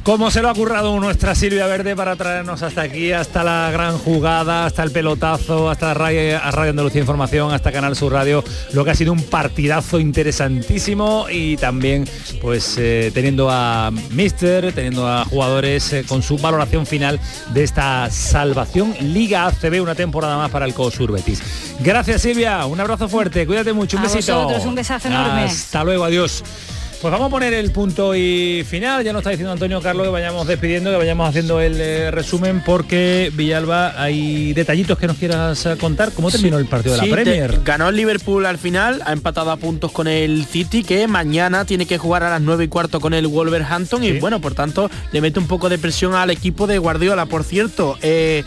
[0.03, 3.97] Como se lo ha currado nuestra Silvia Verde para traernos hasta aquí, hasta la gran
[3.97, 8.43] jugada, hasta el pelotazo, hasta Radio, Radio Andalucía Información, hasta Canal Sur Radio,
[8.73, 12.05] lo que ha sido un partidazo interesantísimo y también
[12.41, 17.19] pues eh, teniendo a Mister, teniendo a jugadores eh, con su valoración final
[17.53, 21.41] de esta salvación Liga ACB, una temporada más para el COSUR Betis.
[21.79, 24.35] Gracias Silvia, un abrazo fuerte, cuídate mucho, un A besito.
[24.35, 25.43] vosotros, un besazo enorme.
[25.43, 26.43] Hasta luego, adiós.
[27.01, 29.05] Pues vamos a poner el punto y final.
[29.05, 32.61] Ya nos está diciendo Antonio Carlos que vayamos despidiendo, que vayamos haciendo el eh, resumen,
[32.65, 36.11] porque Villalba hay detallitos que nos quieras eh, contar.
[36.11, 37.61] ¿Cómo terminó el partido de Sí, la te- Premier?
[37.63, 41.85] ganó el Liverpool al final, ha empatado a puntos con el City, que mañana tiene
[41.85, 44.03] que jugar a las 9 y cuarto con el Wolverhampton.
[44.03, 47.27] Y bueno, por tanto, le mete un poco de presión al equipo de Guardiola.
[47.27, 48.43] Por cierto, eh,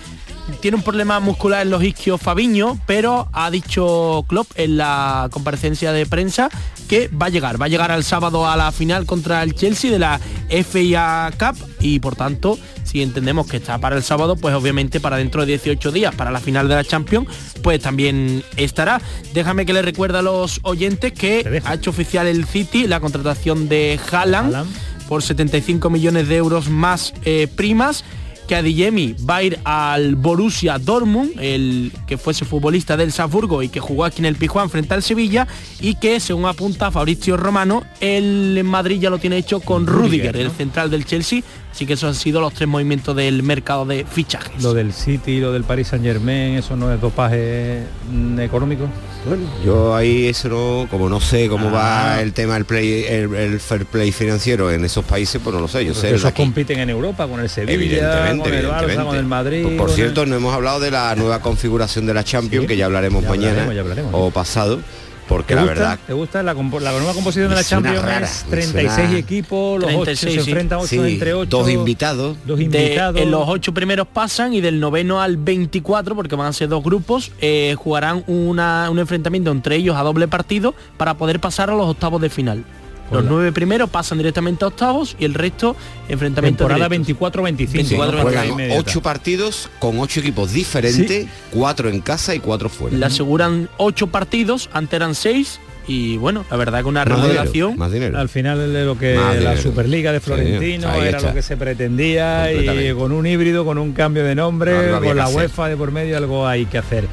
[0.61, 5.93] tiene un problema muscular en los isquios Fabiño, pero ha dicho Klopp en la comparecencia
[5.93, 6.51] de prensa
[6.83, 9.91] que va a llegar, va a llegar al sábado a la final contra el Chelsea
[9.91, 14.55] de la FIA Cup y por tanto, si entendemos que está para el sábado, pues
[14.55, 17.29] obviamente para dentro de 18 días, para la final de la Champions,
[17.63, 19.01] pues también estará.
[19.35, 23.69] Déjame que le recuerde a los oyentes que ha hecho oficial el City la contratación
[23.69, 24.67] de Haaland
[25.09, 28.05] por 75 millones de euros más eh, primas
[28.47, 33.69] que Adiyemi va a ir al Borussia Dortmund, el que fuese futbolista del Salzburgo y
[33.69, 35.47] que jugó aquí en el Pijuán frente al Sevilla
[35.81, 40.37] y que según apunta Fabrizio Romano, el en Madrid ya lo tiene hecho con Rudiger,
[40.37, 41.43] el central del Chelsea,
[41.73, 44.63] así que esos han sido los tres movimientos del mercado de fichajes.
[44.63, 48.85] Lo del City, lo del Paris Saint Germain, eso no es dopaje mm, económico.
[49.27, 52.15] Bueno, yo ahí eso no, como no sé cómo Ah.
[52.17, 55.61] va el tema del play, el, el fair play financiero en esos países, pues no
[55.61, 55.85] lo sé.
[55.85, 56.43] Yo sé esos aquí.
[56.43, 59.05] compiten en Europa con el Sevilla, Evidentemente, con el Barça, evidentemente.
[59.05, 59.63] con el Madrid.
[59.63, 62.69] Pues, por el- cierto, no hemos hablado de la nueva configuración de la Champions, Sí,
[62.69, 64.11] que ya hablaremos ya mañana hablaremos, ya hablaremos.
[64.15, 64.81] o pasado.
[65.29, 65.75] Porque ¿Te la gusta?
[65.81, 66.63] verdad ¿Te gusta la, la
[66.93, 68.03] nueva composición de la Champions?
[68.03, 70.51] rara, es me 36 suena- equipos, los 8 se 36, sí.
[70.51, 71.49] enfrentan 8 Sí, entre 8.
[71.59, 72.37] dos invitados.
[72.45, 73.21] Dos De- invitados.
[73.21, 76.83] en los ocho primeros pasan y del noveno al 24, porque van a ser dos
[76.85, 81.75] grupos, eh, jugarán una- un enfrentamiento entre ellos a doble partido para poder pasar a
[81.75, 82.65] los octavos de final.
[83.13, 85.77] Los nueve primeros pasan directamente a octavos y el resto
[86.09, 87.17] enfrentamientos Temporada directos.
[87.33, 87.85] 24-25.
[87.85, 88.05] Sí, ¿no?
[88.05, 88.81] juegan Por ahí inmediata.
[88.81, 92.97] ocho partidos con ocho equipos diferentes, cuatro en casa y cuatro fuera.
[92.97, 97.23] Le aseguran ocho partidos, antes eran seis y bueno, la verdad que una Más dinero,
[97.33, 97.77] remodelación.
[97.77, 98.17] más dinero.
[98.19, 99.63] Al final de lo que Más la dinero.
[99.63, 101.29] Superliga de Sí, Florentino era está.
[101.31, 105.29] lo que se pretendía y con un híbrido, con un cambio de nombre, con la.
[105.29, 107.07] UEFA de por medio algo hay que hacer.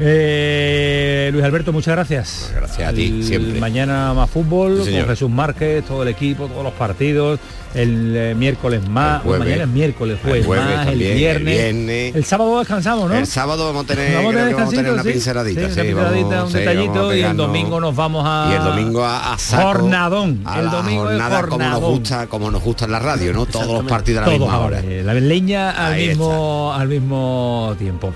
[0.00, 2.50] Eh, Luis Alberto, muchas gracias.
[2.54, 3.60] Gracias a ti, siempre.
[3.60, 5.06] Mañana más fútbol, Sí, con.
[5.06, 7.38] Jesús Márquez, todo el equipo, todos los partidos.
[7.74, 9.46] El eh, miércoles más, El jueves.
[9.46, 12.14] mañana es miércoles, jueves, El jueves más, también, el el viernes.
[12.14, 13.16] El sábado descansamos, ¿no?
[13.16, 15.10] El sábado vamos a tener, Vamos a tener que vamos a tener una sí.
[15.10, 18.54] pinceladita, Sí, sí, una pinceladita, vamos- un detallito y el domingo nos vamos a y
[18.56, 20.40] el domingo a, a saco, jornadón.
[20.44, 21.90] a el domingo es jornada como nos jornadón.
[21.98, 24.54] gusta como nos gusta en la radio no todos los partidos a la Todos misma
[24.54, 28.14] ahora, hora eh, la leña al Ahí mismo, al mismo tiempo.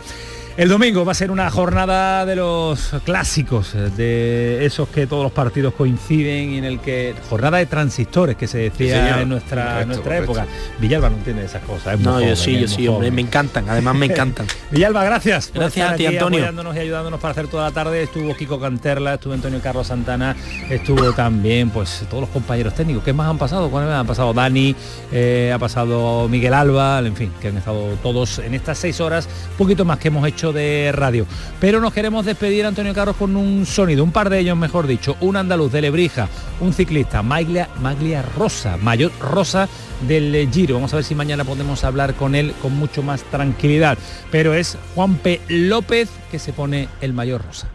[0.59, 5.22] El domingo va a ser una jornada de los clásicos, eh, de esos que todos
[5.22, 9.28] los partidos coinciden y en el que jornada de transistores que se decía Sí, en
[9.28, 10.32] nuestra, Correcto, nuestra correcto.
[10.32, 10.46] época.
[10.80, 11.94] Villalba no entiende esas cosas.
[11.94, 14.48] es No, joven, yo sí, yo sí, hombre, me encantan, además me encantan.
[14.72, 15.46] Villalba, gracias.
[15.46, 16.38] por Gracias estar a ti, Antonio.
[16.40, 18.02] Apoyándonos y ayudándonos para hacer toda la tarde.
[18.02, 20.34] Estuvo Kiko Canterla, estuvo Antonio Carlos Santana,
[20.68, 23.04] estuvo también pues todos los compañeros técnicos.
[23.04, 23.70] ¿Qué más han pasado?
[23.70, 23.90] ¿Cuáles?
[23.92, 24.74] Han pasado Dani,
[25.12, 29.28] eh, ha pasado Miguel Alba, en fin, que han estado todos en estas seis horas,
[29.52, 31.26] un poquito más que hemos hecho de radio.
[31.61, 35.16] Pero nos queremos despedir, Antonio Carlos, con un sonido, un par de ellos, mejor dicho,
[35.20, 36.28] un andaluz de Lebrija,
[36.61, 39.68] un ciclista, Maglia, Maglia Rosa, Mayor Rosa
[40.07, 40.74] del Giro.
[40.76, 43.99] Vamos a ver si mañana podemos hablar con él con mucho más tranquilidad.
[44.30, 45.40] Pero es Juan P.
[45.49, 47.68] López que se pone el Mayor Rosa.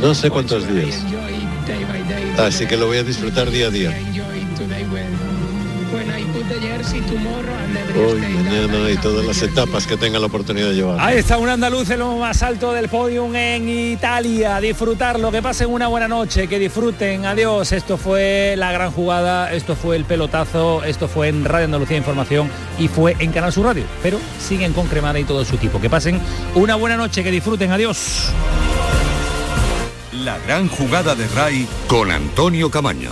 [0.00, 1.02] No sé cuántos días.
[2.38, 3.90] Así que lo voy a disfrutar día a día.
[7.96, 11.00] Hoy, mañana y todas las etapas que tenga la oportunidad de llevar.
[11.00, 14.60] Ahí está un andaluz en lo más alto del podium en Italia.
[14.60, 17.24] Disfrutarlo, que pasen una buena noche, que disfruten.
[17.24, 17.72] Adiós.
[17.72, 22.50] Esto fue la gran jugada, esto fue el pelotazo, esto fue en Radio Andalucía Información
[22.78, 23.84] y fue en Canal Sur Radio.
[24.02, 25.80] Pero siguen con Cremada y todo su equipo.
[25.80, 26.20] Que pasen
[26.54, 27.72] una buena noche, que disfruten.
[27.72, 28.30] Adiós.
[30.12, 33.10] La gran jugada de Ray con Antonio Camaño.